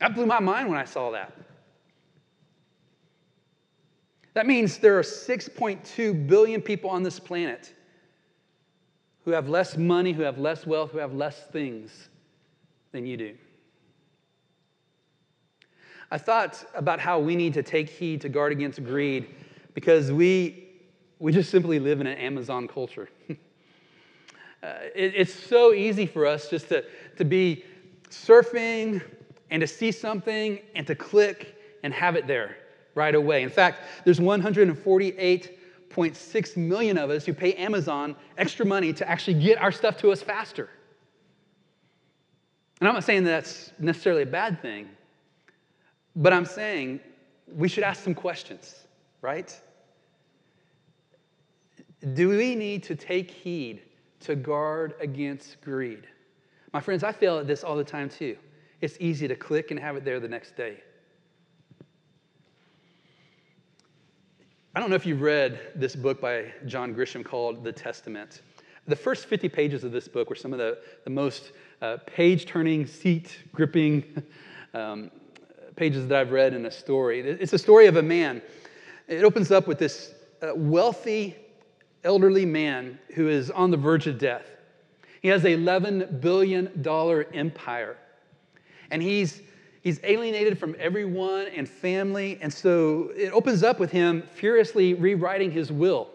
That 0.01 0.15
blew 0.15 0.27
my 0.27 0.41
mind 0.41 0.69
when 0.69 0.79
I 0.79 0.85
saw 0.85 1.11
that. 1.13 1.33
That 4.35 4.47
means 4.47 4.79
there 4.79 4.99
are 4.99 5.03
6.2 5.03 6.27
billion 6.27 6.61
people 6.61 6.91
on 6.91 7.03
this 7.03 7.19
planet 7.19 7.73
who 9.27 9.33
have 9.33 9.49
less 9.49 9.77
money, 9.77 10.13
who 10.13 10.23
have 10.23 10.39
less 10.39 10.65
wealth, 10.65 10.93
who 10.93 10.99
have 10.99 11.13
less 11.13 11.37
things 11.51 12.09
than 12.93 13.05
you 13.05 13.17
do. 13.17 13.35
I 16.13 16.17
thought 16.17 16.65
about 16.77 17.01
how 17.01 17.19
we 17.19 17.35
need 17.35 17.53
to 17.55 17.63
take 17.65 17.91
heed 17.91 18.21
to 18.21 18.29
guard 18.29 18.53
against 18.53 18.85
greed 18.85 19.35
because 19.75 20.13
we, 20.13 20.69
we 21.19 21.33
just 21.33 21.51
simply 21.51 21.81
live 21.81 22.01
in 22.01 22.07
an 22.07 22.17
Amazon 22.19 22.69
culture. 22.69 23.09
uh, 23.31 23.35
it, 24.95 25.13
it's 25.17 25.35
so 25.35 25.75
easy 25.75 26.07
for 26.07 26.25
us 26.25 26.49
just 26.49 26.69
to, 26.69 26.85
to 27.17 27.25
be 27.25 27.65
surfing 28.09 29.03
and 29.51 29.61
to 29.61 29.67
see 29.67 29.91
something 29.91 30.61
and 30.77 30.87
to 30.87 30.95
click 30.95 31.57
and 31.83 31.93
have 31.93 32.15
it 32.15 32.29
there 32.29 32.59
right 32.95 33.17
away. 33.17 33.43
In 33.43 33.51
fact, 33.51 33.83
there's 34.05 34.21
148 34.21 35.56
1.6 35.91 36.57
million 36.57 36.99
of 36.99 37.11
us 37.11 37.25
who 37.25 37.33
pay 37.33 37.53
Amazon 37.55 38.17
extra 38.39 38.67
money 38.67 38.93
to 38.93 39.09
actually 39.09 39.35
get 39.35 39.59
our 39.59 39.73
stuff 39.73 39.97
to 39.99 40.11
us 40.13 40.23
faster. 40.23 40.69
And 42.81 42.89
I'm 42.89 42.95
not 42.95 43.05
saying 43.05 43.25
that's 43.25 43.73
necessarily 43.79 44.23
a 44.23 44.27
bad 44.27 44.61
thing, 44.61 44.89
but 46.15 46.33
I'm 46.33 46.45
saying 46.45 47.01
we 47.55 47.69
should 47.69 47.85
ask 47.85 48.03
some 48.03 48.15
questions, 48.15 48.87
right? 49.23 49.59
Do 52.15 52.29
we 52.29 52.55
need 52.55 52.83
to 52.85 52.95
take 52.95 53.31
heed 53.31 53.83
to 54.21 54.37
guard 54.37 54.95
against 55.01 55.61
greed? 55.63 56.07
My 56.73 56.81
friends, 56.81 57.03
I 57.03 57.13
fail 57.13 57.39
at 57.39 57.47
this 57.47 57.65
all 57.65 57.77
the 57.77 57.85
time 57.85 58.11
too. 58.11 58.37
It's 58.83 58.97
easy 59.01 59.27
to 59.27 59.37
click 59.37 59.71
and 59.71 59.81
have 59.81 59.97
it 59.97 60.05
there 60.05 60.21
the 60.21 60.29
next 60.29 60.57
day. 60.57 60.83
I 64.77 64.79
don't 64.79 64.91
know 64.91 64.97
if 64.97 65.07
you've 65.07 65.23
read 65.23 65.59
this 65.75 65.97
book 65.97 66.21
by 66.21 66.53
John 66.67 66.95
Grisham 66.95 67.25
called 67.25 67.65
The 67.65 67.73
Testament. 67.73 68.43
The 68.87 68.95
first 68.95 69.25
50 69.25 69.49
pages 69.49 69.85
of 69.85 69.91
this 69.91 70.07
book 70.07 70.29
were 70.29 70.37
some 70.37 70.53
of 70.53 70.59
the, 70.59 70.77
the 71.05 71.09
most 71.09 71.53
uh, 71.81 71.97
page 72.05 72.45
turning, 72.45 72.87
seat 72.87 73.39
gripping 73.55 74.23
um, 74.75 75.11
pages 75.77 76.07
that 76.09 76.19
I've 76.19 76.31
read 76.31 76.53
in 76.53 76.67
a 76.67 76.71
story. 76.71 77.21
It's 77.21 77.55
a 77.55 77.59
story 77.59 77.87
of 77.87 77.97
a 77.97 78.03
man. 78.03 78.43
It 79.09 79.25
opens 79.25 79.51
up 79.51 79.67
with 79.67 79.79
this 79.79 80.13
uh, 80.43 80.53
wealthy, 80.55 81.37
elderly 82.05 82.45
man 82.45 82.99
who 83.15 83.31
is 83.31 83.51
on 83.51 83.71
the 83.71 83.79
verge 83.79 84.07
of 84.07 84.19
death. 84.19 84.45
He 85.23 85.29
has 85.29 85.43
a 85.47 85.57
$11 85.57 86.21
billion 86.21 86.87
empire, 87.33 87.97
and 88.91 89.03
he's 89.03 89.41
He's 89.87 90.01
alienated 90.03 90.59
from 90.59 90.75
everyone 90.81 91.47
and 91.55 91.69
family. 91.69 92.41
And 92.43 92.53
so 92.53 93.13
it 93.15 93.33
opens 93.33 93.63
up 93.63 93.79
with 93.79 93.93
him 93.93 94.25
furiously 94.35 94.95
rewriting 94.95 95.53
his 95.53 95.71
will 95.71 96.11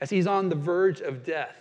as 0.00 0.10
he's 0.10 0.28
on 0.28 0.48
the 0.48 0.54
verge 0.54 1.00
of 1.00 1.24
death. 1.24 1.56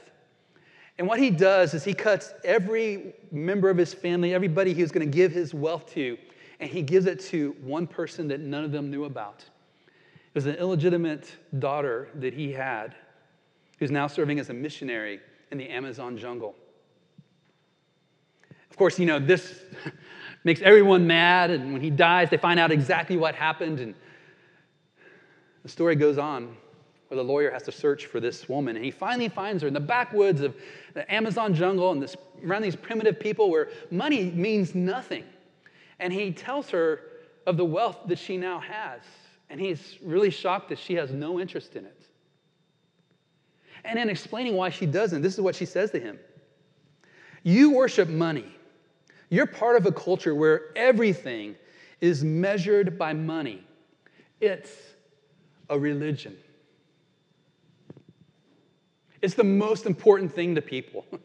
And 1.00 1.08
what 1.08 1.18
he 1.18 1.32
does 1.32 1.74
is 1.74 1.84
he 1.84 1.96
cuts 1.96 2.36
every 2.44 3.16
member 3.32 3.72
of 3.72 3.78
his 3.78 3.96
family, 3.96 4.36
everybody 4.36 4.76
he 4.76 4.84
was 4.84 4.92
going 4.92 5.10
to 5.10 5.12
give 5.12 5.32
his 5.32 5.56
wealth 5.56 5.92
to, 5.96 6.20
and 6.60 6.70
he 6.70 6.84
gives 6.84 7.08
it 7.08 7.20
to 7.32 7.56
one 7.64 7.88
person 7.88 8.28
that 8.28 8.42
none 8.42 8.64
of 8.64 8.72
them 8.72 8.92
knew 8.92 9.06
about. 9.06 9.44
It 9.88 10.36
was 10.36 10.46
an 10.46 10.58
illegitimate 10.58 11.36
daughter 11.58 12.10
that 12.14 12.36
he 12.36 12.52
had 12.52 12.94
who's 13.80 13.90
now 13.90 14.06
serving 14.06 14.38
as 14.38 14.52
a 14.52 14.54
missionary 14.54 15.20
in 15.50 15.58
the 15.58 15.68
Amazon 15.68 16.16
jungle. 16.16 16.54
Of 18.70 18.78
course, 18.78 19.00
you 19.00 19.08
know, 19.08 19.18
this 19.18 19.62
makes 20.44 20.62
everyone 20.62 21.08
mad. 21.08 21.52
And 21.52 21.74
when 21.74 21.82
he 21.82 21.90
dies, 21.90 22.30
they 22.30 22.38
find 22.38 22.60
out 22.60 22.72
exactly 22.72 23.18
what 23.18 23.36
happened. 23.36 23.80
And 23.80 23.96
the 25.64 25.70
story 25.70 25.96
goes 25.96 26.18
on 26.18 26.56
where 27.08 27.16
the 27.16 27.24
lawyer 27.24 27.50
has 27.52 27.64
to 27.64 27.72
search 27.72 28.06
for 28.06 28.20
this 28.20 28.50
woman. 28.50 28.76
And 28.76 28.84
he 28.84 28.92
finally 28.92 29.30
finds 29.30 29.62
her 29.62 29.68
in 29.68 29.74
the 29.74 29.80
backwoods 29.80 30.42
of 30.42 30.56
the 30.94 31.12
Amazon 31.14 31.54
jungle 31.54 31.92
and 31.92 32.02
this, 32.02 32.16
around 32.46 32.64
these 32.64 32.76
primitive 32.76 33.20
people 33.20 33.50
where 33.50 33.70
money 33.92 34.26
means 34.32 34.76
nothing. 34.76 35.24
And 36.00 36.12
he 36.12 36.32
tells 36.32 36.70
her 36.70 37.02
of 37.46 37.58
the 37.58 37.66
wealth 37.66 38.00
that 38.08 38.20
she 38.20 38.38
now 38.38 38.60
has. 38.60 39.02
And 39.50 39.60
he's 39.60 39.98
really 40.04 40.30
shocked 40.30 40.70
that 40.70 40.80
she 40.80 40.96
has 40.96 41.12
no 41.12 41.40
interest 41.40 41.76
in 41.76 41.86
it. 41.86 42.02
And 43.86 43.98
in 43.98 44.10
explaining 44.10 44.56
why 44.56 44.70
she 44.70 44.86
doesn't, 44.86 45.22
this 45.22 45.34
is 45.34 45.42
what 45.42 45.56
she 45.56 45.66
says 45.66 45.92
to 45.92 46.00
him 46.00 46.20
You 47.44 47.72
worship 47.72 48.10
money 48.10 48.57
you're 49.30 49.48
part 49.48 49.76
of 49.76 49.86
a 49.86 49.92
culture 49.92 50.34
where 50.36 50.76
everything 50.76 51.56
is 52.02 52.24
measured 52.24 52.98
by 52.98 53.14
money. 53.14 53.64
It's 54.40 54.72
a 55.70 55.78
religion. 55.78 56.38
It's 59.22 59.34
the 59.34 59.44
most 59.44 59.86
important 59.86 60.34
thing 60.34 60.56
to 60.56 60.62
people. 60.62 61.06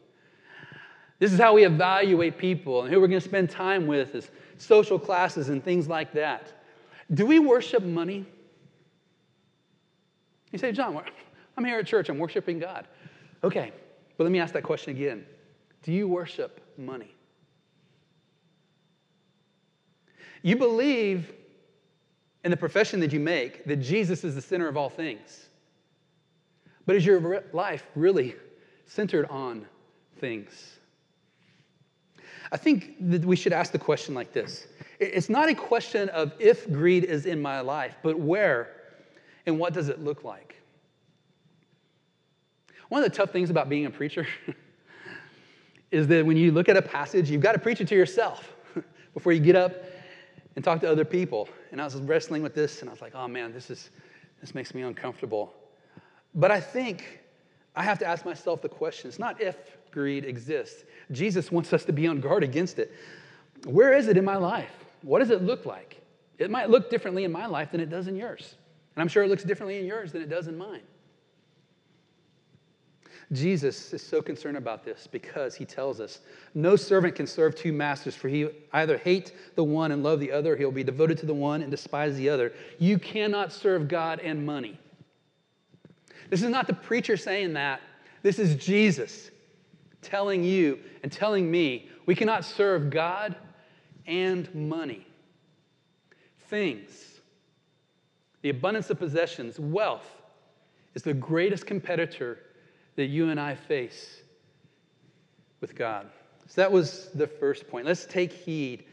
This 1.19 1.31
is 1.31 1.39
how 1.39 1.53
we 1.53 1.63
evaluate 1.63 2.37
people 2.37 2.81
and 2.81 2.93
who 2.93 2.99
we're 2.99 3.07
going 3.07 3.21
to 3.21 3.25
spend 3.25 3.49
time 3.49 3.87
with 3.87 4.13
as 4.13 4.29
social 4.57 4.99
classes 4.99 5.47
and 5.47 5.63
things 5.63 5.87
like 5.87 6.11
that. 6.13 6.51
Do 7.13 7.25
we 7.25 7.39
worship 7.39 7.81
money? 7.81 8.25
You 10.51 10.59
say, 10.59 10.73
John, 10.73 11.01
I'm 11.57 11.63
here 11.63 11.79
at 11.79 11.87
church, 11.87 12.09
I'm 12.09 12.19
worshiping 12.19 12.59
God. 12.59 12.87
Okay, 13.41 13.71
but 14.17 14.25
let 14.25 14.33
me 14.33 14.39
ask 14.39 14.53
that 14.53 14.63
question 14.63 14.97
again. 14.97 15.25
Do 15.81 15.93
you 15.93 16.09
worship 16.09 16.59
money? 16.77 17.15
You 20.43 20.57
believe 20.57 21.33
in 22.43 22.51
the 22.51 22.57
profession 22.57 22.99
that 22.99 23.13
you 23.13 23.19
make 23.19 23.63
that 23.65 23.77
Jesus 23.77 24.23
is 24.23 24.35
the 24.35 24.41
center 24.41 24.67
of 24.67 24.77
all 24.77 24.89
things. 24.89 25.47
But 26.85 26.97
is 26.97 27.05
your 27.05 27.43
life 27.53 27.85
really 27.95 28.35
centered 28.85 29.25
on 29.29 29.65
things? 30.19 30.79
I 32.51 32.57
think 32.57 32.95
that 33.09 33.25
we 33.25 33.37
should 33.37 33.53
ask 33.53 33.71
the 33.71 33.79
question 33.79 34.13
like 34.13 34.33
this 34.33 34.67
It's 34.99 35.29
not 35.29 35.49
a 35.49 35.55
question 35.55 36.09
of 36.09 36.33
if 36.39 36.69
greed 36.71 37.05
is 37.05 37.25
in 37.25 37.41
my 37.41 37.61
life, 37.61 37.95
but 38.03 38.19
where 38.19 38.69
and 39.45 39.57
what 39.57 39.73
does 39.73 39.87
it 39.87 40.03
look 40.03 40.25
like? 40.25 40.55
One 42.89 43.01
of 43.01 43.09
the 43.09 43.15
tough 43.15 43.31
things 43.31 43.49
about 43.49 43.69
being 43.69 43.85
a 43.85 43.89
preacher 43.89 44.27
is 45.91 46.07
that 46.07 46.25
when 46.25 46.35
you 46.35 46.51
look 46.51 46.67
at 46.67 46.75
a 46.75 46.81
passage, 46.81 47.31
you've 47.31 47.41
got 47.41 47.53
to 47.53 47.59
preach 47.59 47.79
it 47.79 47.87
to 47.87 47.95
yourself 47.95 48.51
before 49.13 49.31
you 49.31 49.39
get 49.39 49.55
up 49.55 49.73
and 50.55 50.63
talk 50.63 50.79
to 50.81 50.89
other 50.89 51.05
people. 51.05 51.49
And 51.71 51.81
I 51.81 51.85
was 51.85 51.95
wrestling 51.95 52.43
with 52.43 52.53
this 52.53 52.81
and 52.81 52.89
I 52.89 52.93
was 52.93 53.01
like, 53.01 53.15
oh 53.15 53.27
man, 53.27 53.53
this 53.53 53.69
is 53.69 53.89
this 54.41 54.53
makes 54.53 54.73
me 54.73 54.81
uncomfortable. 54.81 55.53
But 56.35 56.51
I 56.51 56.59
think 56.59 57.21
I 57.75 57.83
have 57.83 57.97
to 57.99 58.05
ask 58.05 58.25
myself 58.25 58.61
the 58.61 58.69
question. 58.69 59.07
It's 59.07 59.19
not 59.19 59.41
if 59.41 59.55
greed 59.91 60.25
exists. 60.25 60.83
Jesus 61.11 61.51
wants 61.51 61.71
us 61.71 61.85
to 61.85 61.93
be 61.93 62.07
on 62.07 62.19
guard 62.19 62.43
against 62.43 62.79
it. 62.79 62.91
Where 63.65 63.93
is 63.93 64.07
it 64.07 64.17
in 64.17 64.25
my 64.25 64.35
life? 64.35 64.71
What 65.01 65.19
does 65.19 65.29
it 65.29 65.43
look 65.43 65.65
like? 65.65 66.01
It 66.37 66.51
might 66.51 66.69
look 66.69 66.89
differently 66.89 67.23
in 67.23 67.31
my 67.31 67.45
life 67.45 67.71
than 67.71 67.79
it 67.79 67.89
does 67.89 68.07
in 68.07 68.15
yours. 68.15 68.55
And 68.95 69.01
I'm 69.01 69.07
sure 69.07 69.23
it 69.23 69.29
looks 69.29 69.43
differently 69.43 69.79
in 69.79 69.85
yours 69.85 70.11
than 70.11 70.21
it 70.21 70.29
does 70.29 70.47
in 70.47 70.57
mine. 70.57 70.81
Jesus 73.33 73.93
is 73.93 74.01
so 74.01 74.21
concerned 74.21 74.57
about 74.57 74.83
this 74.83 75.07
because 75.11 75.55
he 75.55 75.65
tells 75.65 75.99
us 75.99 76.19
no 76.53 76.75
servant 76.75 77.15
can 77.15 77.27
serve 77.27 77.55
two 77.55 77.73
masters, 77.73 78.15
for 78.15 78.27
he 78.27 78.49
either 78.73 78.97
hate 78.97 79.33
the 79.55 79.63
one 79.63 79.91
and 79.91 80.03
love 80.03 80.19
the 80.19 80.31
other, 80.31 80.55
he'll 80.55 80.71
be 80.71 80.83
devoted 80.83 81.17
to 81.19 81.25
the 81.25 81.33
one 81.33 81.61
and 81.61 81.71
despise 81.71 82.15
the 82.15 82.29
other. 82.29 82.53
You 82.79 82.99
cannot 82.99 83.51
serve 83.51 83.87
God 83.87 84.19
and 84.19 84.45
money. 84.45 84.79
This 86.29 86.41
is 86.41 86.49
not 86.49 86.67
the 86.67 86.73
preacher 86.73 87.17
saying 87.17 87.53
that. 87.53 87.81
This 88.21 88.39
is 88.39 88.55
Jesus 88.55 89.31
telling 90.01 90.43
you 90.43 90.79
and 91.01 91.11
telling 91.11 91.49
me 91.49 91.89
we 92.05 92.15
cannot 92.15 92.45
serve 92.45 92.89
God 92.89 93.35
and 94.05 94.53
money. 94.53 95.05
Things, 96.49 96.89
the 98.41 98.49
abundance 98.49 98.89
of 98.89 98.99
possessions, 98.99 99.59
wealth 99.59 100.09
is 100.93 101.03
the 101.03 101.13
greatest 101.13 101.65
competitor 101.65 102.39
that 102.95 103.05
you 103.05 103.29
and 103.29 103.39
I 103.39 103.55
face 103.55 104.21
with 105.61 105.75
God. 105.75 106.09
So 106.47 106.61
that 106.61 106.71
was 106.71 107.09
the 107.15 107.27
first 107.27 107.67
point. 107.67 107.85
Let's 107.85 108.05
take 108.05 108.31
heed 108.31 108.85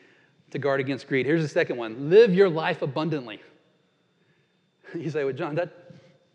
to 0.50 0.58
guard 0.58 0.80
against 0.80 1.06
greed. 1.08 1.26
Here's 1.26 1.42
the 1.42 1.48
second 1.48 1.76
one 1.76 2.10
live 2.10 2.34
your 2.34 2.48
life 2.48 2.82
abundantly. 2.82 3.40
You 4.92 5.08
say, 5.08 5.22
well, 5.22 5.32
John, 5.32 5.54
that, 5.54 5.72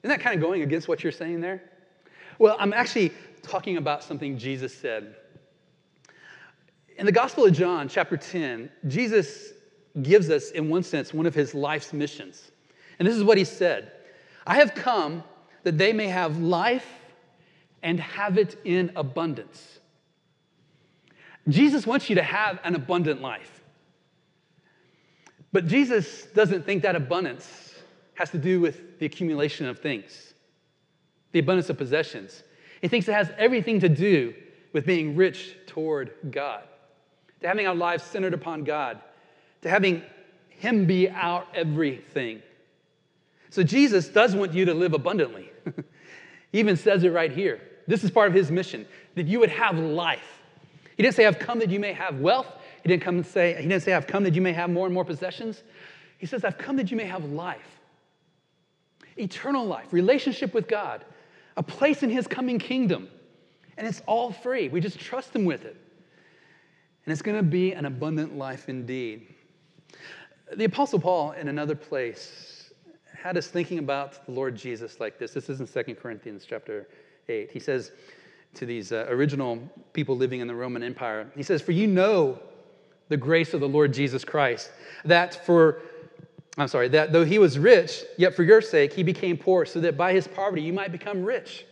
isn't 0.01 0.17
that 0.17 0.21
kind 0.21 0.33
of 0.33 0.41
going 0.41 0.61
against 0.61 0.87
what 0.87 1.03
you're 1.03 1.11
saying 1.11 1.41
there? 1.41 1.61
Well, 2.39 2.55
I'm 2.57 2.71
actually 2.71 3.11
talking 3.41 3.75
about 3.75 4.01
something 4.01 4.37
Jesus 4.37 4.73
said. 4.73 5.13
In 6.97 7.05
the 7.05 7.11
Gospel 7.11 7.43
of 7.43 7.51
John, 7.51 7.89
chapter 7.89 8.15
10, 8.15 8.69
Jesus 8.87 9.51
gives 10.01 10.29
us, 10.29 10.51
in 10.51 10.69
one 10.69 10.83
sense, 10.83 11.13
one 11.13 11.25
of 11.25 11.35
his 11.35 11.53
life's 11.53 11.91
missions. 11.91 12.51
And 12.97 13.05
this 13.05 13.15
is 13.15 13.25
what 13.25 13.37
he 13.37 13.43
said 13.43 13.91
I 14.47 14.55
have 14.55 14.73
come 14.73 15.23
that 15.63 15.77
they 15.77 15.91
may 15.91 16.07
have 16.07 16.39
life 16.39 16.87
and 17.85 17.99
have 17.99 18.39
it 18.39 18.59
in 18.65 18.91
abundance. 18.95 19.79
Jesus 21.47 21.85
wants 21.85 22.09
you 22.09 22.15
to 22.15 22.23
have 22.23 22.59
an 22.63 22.73
abundant 22.73 23.21
life. 23.21 23.63
But 25.51 25.67
Jesus 25.67 26.25
doesn't 26.33 26.65
think 26.65 26.81
that 26.81 26.95
abundance 26.95 27.75
has 28.15 28.31
to 28.31 28.39
do 28.39 28.59
with 28.59 28.97
the 28.97 29.05
accumulation 29.05 29.67
of 29.67 29.79
things, 29.79 30.33
the 31.31 31.39
abundance 31.39 31.69
of 31.69 31.77
possessions. 31.77 32.41
He 32.81 32.87
thinks 32.87 33.07
it 33.07 33.13
has 33.13 33.29
everything 33.37 33.79
to 33.81 33.89
do 33.89 34.33
with 34.73 34.87
being 34.87 35.15
rich 35.15 35.55
toward 35.67 36.11
God, 36.31 36.63
to 37.41 37.47
having 37.47 37.67
our 37.67 37.75
lives 37.75 38.03
centered 38.03 38.33
upon 38.33 38.63
God, 38.63 38.99
to 39.61 39.69
having 39.69 40.01
Him 40.49 40.87
be 40.87 41.07
our 41.07 41.45
everything. 41.53 42.41
So 43.51 43.61
Jesus 43.61 44.07
does 44.07 44.35
want 44.35 44.55
you 44.55 44.65
to 44.65 44.73
live 44.73 44.93
abundantly. 44.93 45.51
he 46.51 46.59
even 46.59 46.77
says 46.77 47.03
it 47.03 47.11
right 47.11 47.31
here. 47.31 47.61
This 47.87 48.03
is 48.03 48.11
part 48.11 48.27
of 48.27 48.33
his 48.33 48.51
mission, 48.51 48.85
that 49.15 49.27
you 49.27 49.39
would 49.39 49.49
have 49.49 49.77
life. 49.77 50.41
He 50.97 51.03
didn't 51.03 51.15
say, 51.15 51.25
I've 51.25 51.39
come 51.39 51.59
that 51.59 51.69
you 51.69 51.79
may 51.79 51.93
have 51.93 52.19
wealth. 52.19 52.47
He 52.81 52.89
didn't 52.89 53.03
come 53.03 53.17
and 53.17 53.25
say, 53.25 53.55
he 53.55 53.67
didn't 53.67 53.83
say, 53.83 53.93
I've 53.93 54.07
come 54.07 54.23
that 54.23 54.33
you 54.33 54.41
may 54.41 54.53
have 54.53 54.69
more 54.69 54.85
and 54.85 54.93
more 54.93 55.05
possessions. 55.05 55.63
He 56.17 56.25
says, 56.25 56.43
I've 56.43 56.57
come 56.57 56.77
that 56.77 56.91
you 56.91 56.97
may 56.97 57.05
have 57.05 57.25
life. 57.25 57.79
Eternal 59.17 59.65
life, 59.65 59.91
relationship 59.91 60.53
with 60.53 60.67
God, 60.67 61.05
a 61.57 61.63
place 61.63 62.03
in 62.03 62.09
his 62.09 62.27
coming 62.27 62.59
kingdom. 62.59 63.09
And 63.77 63.85
it's 63.85 64.01
all 64.05 64.31
free. 64.31 64.69
We 64.69 64.79
just 64.79 64.99
trust 64.99 65.35
him 65.35 65.45
with 65.45 65.65
it. 65.65 65.75
And 67.05 67.11
it's 67.11 67.21
going 67.21 67.37
to 67.37 67.43
be 67.43 67.73
an 67.73 67.85
abundant 67.85 68.37
life 68.37 68.67
indeed. 68.69 69.27
The 70.55 70.65
Apostle 70.65 70.99
Paul, 70.99 71.31
in 71.33 71.47
another 71.47 71.75
place, 71.75 72.71
had 73.17 73.37
us 73.37 73.47
thinking 73.47 73.79
about 73.79 74.25
the 74.25 74.31
Lord 74.31 74.55
Jesus 74.55 74.99
like 74.99 75.17
this. 75.17 75.33
This 75.33 75.49
is 75.49 75.59
in 75.59 75.67
2 75.67 75.95
Corinthians 75.95 76.45
chapter 76.47 76.87
8. 77.29 77.51
He 77.51 77.59
says 77.59 77.91
to 78.55 78.65
these 78.65 78.91
uh, 78.91 79.05
original 79.09 79.59
people 79.93 80.15
living 80.15 80.39
in 80.39 80.47
the 80.47 80.55
Roman 80.55 80.83
Empire, 80.83 81.29
he 81.35 81.43
says, 81.43 81.61
For 81.61 81.71
you 81.71 81.87
know 81.87 82.39
the 83.09 83.17
grace 83.17 83.53
of 83.53 83.59
the 83.59 83.67
Lord 83.67 83.93
Jesus 83.93 84.23
Christ, 84.23 84.71
that 85.03 85.45
for 85.45 85.81
I'm 86.57 86.67
sorry, 86.69 86.87
that 86.89 87.11
though 87.11 87.25
he 87.25 87.37
was 87.37 87.59
rich, 87.59 88.03
yet 88.17 88.33
for 88.33 88.43
your 88.43 88.61
sake 88.61 88.93
he 88.93 89.03
became 89.03 89.37
poor, 89.37 89.65
so 89.65 89.81
that 89.81 89.97
by 89.97 90.13
his 90.13 90.27
poverty 90.27 90.61
you 90.61 90.71
might 90.71 90.91
become 90.91 91.23
rich. 91.23 91.65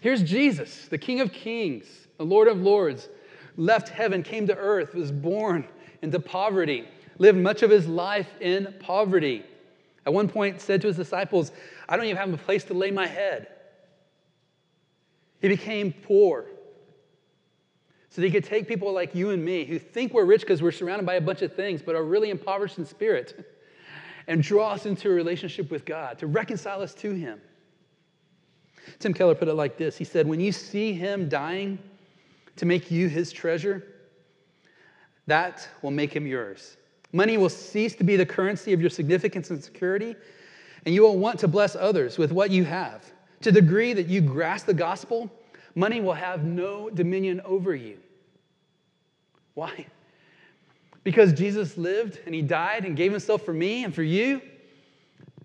Here's 0.00 0.22
Jesus, 0.22 0.86
the 0.88 0.98
King 0.98 1.20
of 1.20 1.32
Kings, 1.32 1.86
the 2.18 2.24
Lord 2.24 2.48
of 2.48 2.60
Lords, 2.60 3.08
left 3.56 3.88
heaven, 3.88 4.22
came 4.22 4.46
to 4.46 4.56
earth, 4.56 4.94
was 4.94 5.10
born 5.10 5.66
into 6.02 6.20
poverty, 6.20 6.88
lived 7.18 7.38
much 7.38 7.62
of 7.62 7.70
his 7.70 7.86
life 7.86 8.28
in 8.40 8.74
poverty. 8.80 9.44
At 10.06 10.12
one 10.12 10.28
point 10.28 10.60
said 10.60 10.80
to 10.82 10.86
his 10.86 10.96
disciples, 10.96 11.52
I 11.88 11.96
don't 11.96 12.06
even 12.06 12.16
have 12.16 12.32
a 12.32 12.38
place 12.38 12.64
to 12.64 12.74
lay 12.74 12.90
my 12.90 13.06
head. 13.06 13.48
He 15.42 15.48
became 15.48 15.92
poor 15.92 16.46
so 18.08 18.20
that 18.20 18.26
he 18.26 18.32
could 18.32 18.44
take 18.44 18.68
people 18.68 18.92
like 18.92 19.14
you 19.14 19.30
and 19.30 19.44
me 19.44 19.64
who 19.64 19.78
think 19.78 20.14
we're 20.14 20.24
rich 20.24 20.42
because 20.42 20.62
we're 20.62 20.70
surrounded 20.70 21.04
by 21.04 21.14
a 21.14 21.20
bunch 21.20 21.42
of 21.42 21.54
things, 21.54 21.82
but 21.82 21.96
are 21.96 22.04
really 22.04 22.30
impoverished 22.30 22.78
in 22.78 22.86
spirit, 22.86 23.52
and 24.28 24.42
draw 24.42 24.70
us 24.70 24.86
into 24.86 25.10
a 25.10 25.12
relationship 25.12 25.70
with 25.70 25.84
God, 25.84 26.18
to 26.20 26.26
reconcile 26.28 26.80
us 26.80 26.94
to 26.94 27.12
him. 27.12 27.40
Tim 28.98 29.12
Keller 29.12 29.34
put 29.34 29.48
it 29.48 29.54
like 29.54 29.76
this 29.76 29.96
He 29.96 30.04
said, 30.04 30.28
When 30.28 30.40
you 30.40 30.52
see 30.52 30.92
him 30.92 31.28
dying 31.28 31.78
to 32.56 32.66
make 32.66 32.90
you 32.90 33.08
his 33.08 33.32
treasure, 33.32 33.82
that 35.26 35.68
will 35.82 35.90
make 35.90 36.14
him 36.14 36.26
yours. 36.26 36.76
Money 37.12 37.36
will 37.36 37.48
cease 37.48 37.94
to 37.96 38.04
be 38.04 38.16
the 38.16 38.26
currency 38.26 38.72
of 38.72 38.80
your 38.80 38.90
significance 38.90 39.50
and 39.50 39.62
security, 39.62 40.14
and 40.84 40.94
you 40.94 41.02
will 41.02 41.18
want 41.18 41.40
to 41.40 41.48
bless 41.48 41.74
others 41.74 42.16
with 42.16 42.30
what 42.30 42.50
you 42.50 42.64
have. 42.64 43.04
To 43.42 43.50
the 43.50 43.60
degree 43.60 43.92
that 43.92 44.06
you 44.06 44.20
grasp 44.20 44.66
the 44.66 44.74
gospel, 44.74 45.30
money 45.74 46.00
will 46.00 46.14
have 46.14 46.44
no 46.44 46.88
dominion 46.90 47.40
over 47.44 47.74
you. 47.74 47.98
Why? 49.54 49.86
Because 51.04 51.32
Jesus 51.32 51.76
lived 51.76 52.20
and 52.24 52.34
he 52.34 52.42
died 52.42 52.84
and 52.84 52.96
gave 52.96 53.10
himself 53.10 53.44
for 53.44 53.52
me 53.52 53.84
and 53.84 53.92
for 53.92 54.04
you. 54.04 54.40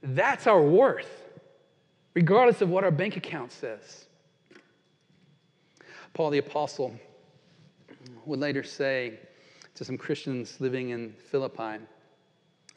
That's 0.03 0.45
our 0.45 0.61
worth, 0.61 1.25
regardless 2.13 2.61
of 2.61 2.69
what 2.69 2.83
our 2.83 2.91
bank 2.91 3.17
account 3.17 3.51
says. 3.51 4.05
Paul 6.13 6.29
the 6.29 6.37
Apostle 6.37 6.93
would 8.25 8.39
later 8.39 8.63
say 8.63 9.19
to 9.73 9.83
some 9.83 9.97
Christians 9.97 10.61
living 10.61 10.89
in 10.89 11.13
Philippi, 11.31 11.83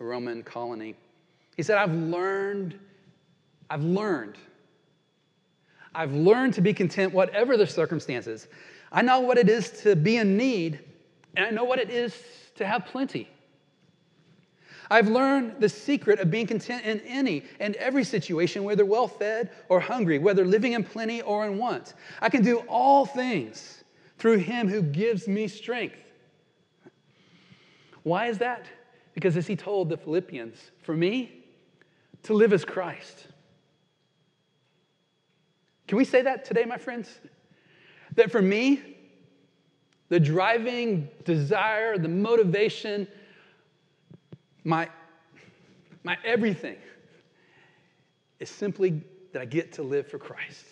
a 0.00 0.04
Roman 0.04 0.42
colony, 0.42 0.94
he 1.56 1.62
said, 1.62 1.76
I've 1.76 1.94
learned, 1.94 2.78
I've 3.68 3.84
learned 3.84 4.36
I've 5.94 6.12
learned 6.12 6.54
to 6.54 6.60
be 6.60 6.72
content, 6.72 7.12
whatever 7.12 7.56
the 7.56 7.66
circumstances. 7.66 8.48
I 8.92 9.02
know 9.02 9.20
what 9.20 9.38
it 9.38 9.48
is 9.48 9.70
to 9.82 9.96
be 9.96 10.16
in 10.16 10.36
need, 10.36 10.80
and 11.36 11.46
I 11.46 11.50
know 11.50 11.64
what 11.64 11.78
it 11.78 11.90
is 11.90 12.14
to 12.56 12.66
have 12.66 12.86
plenty. 12.86 13.28
I've 14.90 15.08
learned 15.08 15.60
the 15.60 15.68
secret 15.68 16.18
of 16.18 16.30
being 16.30 16.48
content 16.48 16.84
in 16.84 17.00
any 17.02 17.44
and 17.60 17.76
every 17.76 18.02
situation, 18.02 18.64
whether 18.64 18.84
well 18.84 19.06
fed 19.06 19.50
or 19.68 19.78
hungry, 19.78 20.18
whether 20.18 20.44
living 20.44 20.72
in 20.72 20.82
plenty 20.82 21.22
or 21.22 21.46
in 21.46 21.58
want. 21.58 21.94
I 22.20 22.28
can 22.28 22.42
do 22.42 22.58
all 22.68 23.06
things 23.06 23.84
through 24.18 24.38
him 24.38 24.68
who 24.68 24.82
gives 24.82 25.28
me 25.28 25.46
strength. 25.46 25.96
Why 28.02 28.26
is 28.26 28.38
that? 28.38 28.66
Because 29.14 29.36
as 29.36 29.46
he 29.46 29.54
told 29.54 29.88
the 29.88 29.96
Philippians, 29.96 30.58
for 30.82 30.94
me, 30.94 31.44
to 32.24 32.34
live 32.34 32.52
as 32.52 32.64
Christ. 32.64 33.28
Can 35.90 35.98
we 35.98 36.04
say 36.04 36.22
that 36.22 36.44
today, 36.44 36.64
my 36.64 36.78
friends? 36.78 37.18
That 38.14 38.30
for 38.30 38.40
me, 38.40 38.80
the 40.08 40.20
driving 40.20 41.08
desire, 41.24 41.98
the 41.98 42.08
motivation 42.08 43.08
my, 44.62 44.88
my 46.04 46.16
everything 46.24 46.76
is 48.38 48.48
simply 48.48 49.02
that 49.32 49.42
I 49.42 49.46
get 49.46 49.72
to 49.72 49.82
live 49.82 50.06
for 50.06 50.16
Christ. 50.16 50.64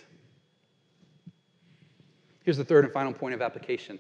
Here's 2.44 2.58
the 2.58 2.64
third 2.64 2.84
and 2.84 2.94
final 2.94 3.12
point 3.12 3.34
of 3.34 3.42
application 3.42 3.98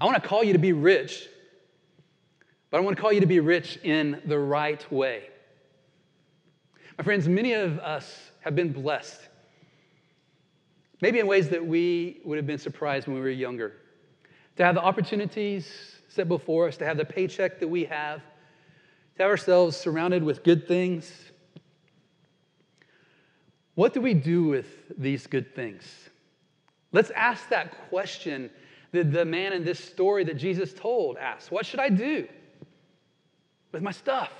I 0.00 0.06
want 0.06 0.22
to 0.22 0.26
call 0.26 0.42
you 0.42 0.54
to 0.54 0.58
be 0.58 0.72
rich, 0.72 1.28
but 2.70 2.78
I 2.78 2.80
want 2.80 2.96
to 2.96 3.02
call 3.02 3.12
you 3.12 3.20
to 3.20 3.26
be 3.26 3.40
rich 3.40 3.76
in 3.84 4.22
the 4.24 4.38
right 4.38 4.90
way. 4.90 5.24
My 6.96 7.04
friends, 7.04 7.28
many 7.28 7.52
of 7.52 7.78
us 7.80 8.18
have 8.40 8.56
been 8.56 8.72
blessed, 8.72 9.28
maybe 11.00 11.18
in 11.18 11.26
ways 11.26 11.48
that 11.50 11.64
we 11.64 12.20
would 12.24 12.36
have 12.36 12.46
been 12.46 12.58
surprised 12.58 13.06
when 13.06 13.16
we 13.16 13.22
were 13.22 13.30
younger, 13.30 13.74
to 14.56 14.64
have 14.64 14.74
the 14.74 14.82
opportunities 14.82 15.70
set 16.08 16.28
before 16.28 16.68
us, 16.68 16.76
to 16.78 16.84
have 16.84 16.96
the 16.96 17.04
paycheck 17.04 17.60
that 17.60 17.68
we 17.68 17.84
have, 17.84 18.20
to 19.16 19.22
have 19.22 19.30
ourselves 19.30 19.76
surrounded 19.76 20.22
with 20.22 20.42
good 20.42 20.66
things. 20.66 21.12
What 23.74 23.94
do 23.94 24.00
we 24.00 24.14
do 24.14 24.44
with 24.44 24.66
these 24.96 25.26
good 25.26 25.54
things? 25.54 25.84
Let's 26.92 27.10
ask 27.10 27.48
that 27.50 27.88
question 27.88 28.50
that 28.92 29.12
the 29.12 29.24
man 29.24 29.52
in 29.52 29.64
this 29.64 29.78
story 29.78 30.24
that 30.24 30.36
Jesus 30.36 30.72
told 30.72 31.18
asked 31.18 31.52
What 31.52 31.66
should 31.66 31.80
I 31.80 31.88
do 31.88 32.26
with 33.72 33.82
my 33.82 33.92
stuff? 33.92 34.32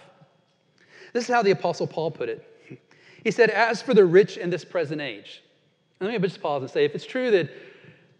This 1.12 1.24
is 1.28 1.34
how 1.34 1.42
the 1.42 1.50
Apostle 1.52 1.86
Paul 1.86 2.10
put 2.10 2.28
it. 2.28 2.44
He 3.24 3.30
said, 3.30 3.50
As 3.50 3.82
for 3.82 3.94
the 3.94 4.04
rich 4.04 4.36
in 4.36 4.50
this 4.50 4.64
present 4.64 5.00
age, 5.00 5.42
let 6.00 6.10
me 6.10 6.18
just 6.28 6.40
pause 6.40 6.62
and 6.62 6.70
say 6.70 6.84
if 6.84 6.94
it's 6.94 7.06
true 7.06 7.30
that 7.32 7.50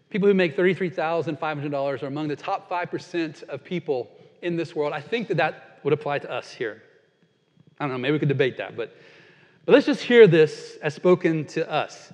people 0.09 0.27
who 0.27 0.33
make 0.33 0.57
$33,500 0.57 2.03
are 2.03 2.07
among 2.07 2.27
the 2.27 2.35
top 2.35 2.69
5% 2.69 3.43
of 3.43 3.63
people 3.63 4.09
in 4.41 4.55
this 4.55 4.75
world, 4.75 4.93
I 4.93 5.01
think 5.01 5.27
that 5.29 5.37
that 5.37 5.79
would 5.83 5.93
apply 5.93 6.19
to 6.19 6.31
us 6.31 6.51
here. 6.51 6.81
I 7.79 7.85
don't 7.85 7.93
know, 7.93 7.97
maybe 7.97 8.13
we 8.13 8.19
could 8.19 8.27
debate 8.27 8.57
that, 8.57 8.75
but, 8.75 8.95
but 9.65 9.73
let's 9.73 9.85
just 9.85 10.01
hear 10.01 10.27
this 10.27 10.77
as 10.81 10.93
spoken 10.93 11.45
to 11.47 11.69
us. 11.69 12.11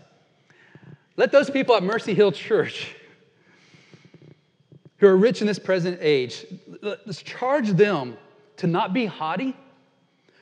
Let 1.18 1.32
those 1.32 1.50
people 1.50 1.76
at 1.76 1.84
Mercy 1.84 2.14
Hill 2.14 2.32
Church 2.32 2.96
who 4.98 5.08
are 5.08 5.18
rich 5.18 5.42
in 5.42 5.48
this 5.48 5.60
present 5.60 5.98
age, 6.02 6.46
let's 6.82 7.22
charge 7.22 7.70
them 7.72 8.18
to 8.58 8.68
not 8.68 8.94
be 8.94 9.06
haughty, 9.06 9.56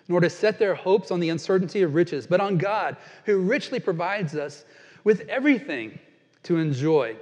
nor 0.08 0.20
to 0.20 0.30
set 0.30 0.60
their 0.60 0.76
hopes 0.76 1.12
on 1.12 1.20
the 1.20 1.30
uncertainty 1.30 1.82
of 1.82 1.96
riches, 1.96 2.28
but 2.28 2.40
on 2.40 2.58
God, 2.58 2.98
who 3.26 3.40
richly 3.40 3.80
provides 3.80 4.36
us 4.36 4.66
with 5.04 5.22
everything 5.30 6.00
to 6.44 6.58
enjoy. 6.58 7.16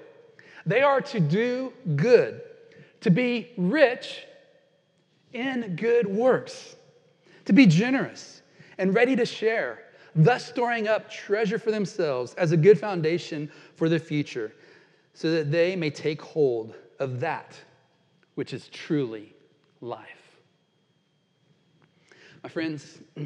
They 0.65 0.82
are 0.82 1.01
to 1.01 1.19
do 1.19 1.73
good, 1.95 2.41
to 3.01 3.09
be 3.09 3.51
rich 3.57 4.25
in 5.34 5.75
good 5.75 6.07
works, 6.07 6.75
to 7.45 7.53
be 7.53 7.65
generous 7.65 8.41
and 8.77 8.93
ready 8.93 9.15
to 9.15 9.25
share, 9.25 9.84
thus 10.15 10.45
storing 10.47 10.88
up 10.88 11.09
treasure 11.09 11.57
for 11.57 11.71
themselves 11.71 12.34
as 12.36 12.51
a 12.51 12.57
good 12.57 12.79
foundation 12.79 13.49
for 13.75 13.89
the 13.89 13.99
future, 13.99 14.53
so 15.13 15.32
that 15.32 15.51
they 15.51 15.75
may 15.75 15.89
take 15.89 16.21
hold 16.21 16.75
of 16.99 17.19
that 17.19 17.55
which 18.36 18.53
is 18.53 18.67
truly 18.69 19.34
life. 19.82 20.39
My 22.43 22.49
friends, 22.49 22.99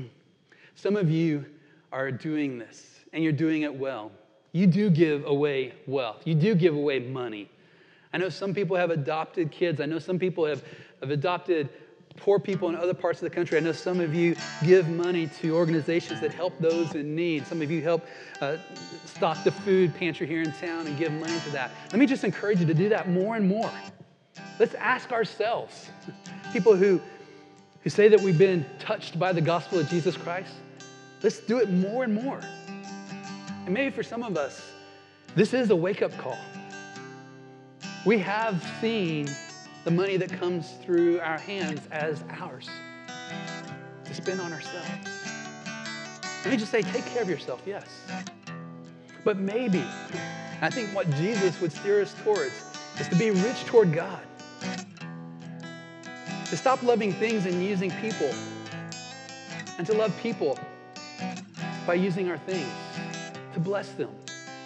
some 0.75 0.95
of 0.95 1.09
you 1.09 1.45
are 1.91 2.11
doing 2.11 2.57
this 2.57 2.99
and 3.13 3.23
you're 3.23 3.33
doing 3.33 3.61
it 3.61 3.73
well. 3.73 4.11
You 4.55 4.67
do 4.67 4.89
give 4.89 5.25
away 5.25 5.73
wealth, 5.85 6.21
you 6.23 6.33
do 6.33 6.55
give 6.55 6.75
away 6.75 6.99
money. 6.99 7.51
I 8.13 8.17
know 8.17 8.29
some 8.29 8.53
people 8.53 8.77
have 8.77 8.89
adopted 8.89 9.51
kids, 9.51 9.81
I 9.81 9.85
know 9.85 9.99
some 9.99 10.17
people 10.17 10.45
have, 10.45 10.63
have 11.01 11.11
adopted 11.11 11.67
poor 12.15 12.39
people 12.39 12.69
in 12.69 12.75
other 12.77 12.93
parts 12.93 13.21
of 13.21 13.29
the 13.29 13.35
country. 13.35 13.57
I 13.57 13.59
know 13.59 13.73
some 13.73 13.99
of 13.99 14.15
you 14.15 14.33
give 14.63 14.87
money 14.87 15.27
to 15.41 15.53
organizations 15.53 16.21
that 16.21 16.33
help 16.33 16.57
those 16.61 16.95
in 16.95 17.13
need. 17.13 17.45
Some 17.45 17.61
of 17.61 17.69
you 17.69 17.81
help 17.81 18.05
uh, 18.39 18.55
stock 19.03 19.43
the 19.43 19.51
food 19.51 19.93
pantry 19.93 20.25
here 20.25 20.41
in 20.41 20.53
town 20.53 20.87
and 20.87 20.97
give 20.97 21.11
money 21.11 21.37
to 21.37 21.49
that. 21.49 21.71
Let 21.91 21.99
me 21.99 22.05
just 22.05 22.23
encourage 22.23 22.61
you 22.61 22.65
to 22.65 22.73
do 22.73 22.87
that 22.87 23.09
more 23.09 23.35
and 23.35 23.45
more. 23.45 23.73
Let's 24.57 24.75
ask 24.75 25.11
ourselves, 25.11 25.89
people 26.53 26.77
who, 26.77 27.01
who 27.81 27.89
say 27.89 28.07
that 28.07 28.21
we've 28.21 28.37
been 28.37 28.65
touched 28.79 29.19
by 29.19 29.33
the 29.33 29.41
gospel 29.41 29.79
of 29.79 29.89
Jesus 29.89 30.15
Christ, 30.15 30.53
let's 31.23 31.39
do 31.39 31.57
it 31.57 31.69
more 31.69 32.05
and 32.05 32.13
more. 32.13 32.39
And 33.65 33.73
maybe 33.73 33.89
for 33.89 34.03
some 34.03 34.21
of 34.21 34.37
us, 34.37 34.71
this 35.35 35.53
is 35.53 35.71
a 35.71 35.75
wake 35.75 36.03
up 36.03 36.15
call. 36.17 36.37
We 38.05 38.19
have 38.19 38.63
seen 38.79 39.27
the 39.83 39.91
money 39.91 40.17
that 40.17 40.31
comes 40.31 40.73
through 40.83 41.19
our 41.19 41.39
hands 41.39 41.81
as 41.91 42.23
ours 42.29 42.69
to 44.05 44.13
spend 44.13 44.39
on 44.39 44.53
ourselves. 44.53 44.87
Let 46.43 46.51
me 46.51 46.57
just 46.57 46.71
say, 46.71 46.83
take 46.83 47.05
care 47.07 47.23
of 47.23 47.29
yourself, 47.29 47.63
yes. 47.65 47.87
But 49.23 49.37
maybe, 49.37 49.83
I 50.61 50.69
think 50.69 50.93
what 50.93 51.09
Jesus 51.15 51.59
would 51.59 51.71
steer 51.71 52.03
us 52.03 52.13
towards 52.23 52.53
is 52.99 53.07
to 53.09 53.15
be 53.15 53.31
rich 53.31 53.65
toward 53.65 53.91
God, 53.91 54.21
to 56.45 56.55
stop 56.55 56.83
loving 56.83 57.11
things 57.13 57.47
and 57.47 57.63
using 57.63 57.89
people, 57.99 58.31
and 59.79 59.87
to 59.87 59.93
love 59.93 60.15
people 60.21 60.59
by 61.87 61.95
using 61.95 62.29
our 62.29 62.37
things, 62.37 62.69
to 63.55 63.61
bless 63.61 63.87
them, 63.91 64.09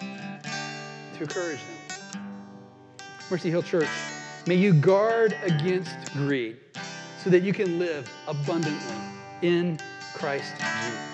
to 0.02 1.22
encourage 1.22 1.60
them. 1.60 2.22
Mercy 3.30 3.52
Hill 3.52 3.62
Church. 3.62 3.88
May 4.48 4.56
you 4.56 4.74
guard 4.74 5.38
against 5.44 5.96
greed 6.14 6.58
so 7.24 7.30
that 7.30 7.44
you 7.44 7.54
can 7.54 7.78
live 7.78 8.10
abundantly 8.28 8.96
in 9.44 9.78
Christ 10.16 10.56
Jesus. 10.58 11.09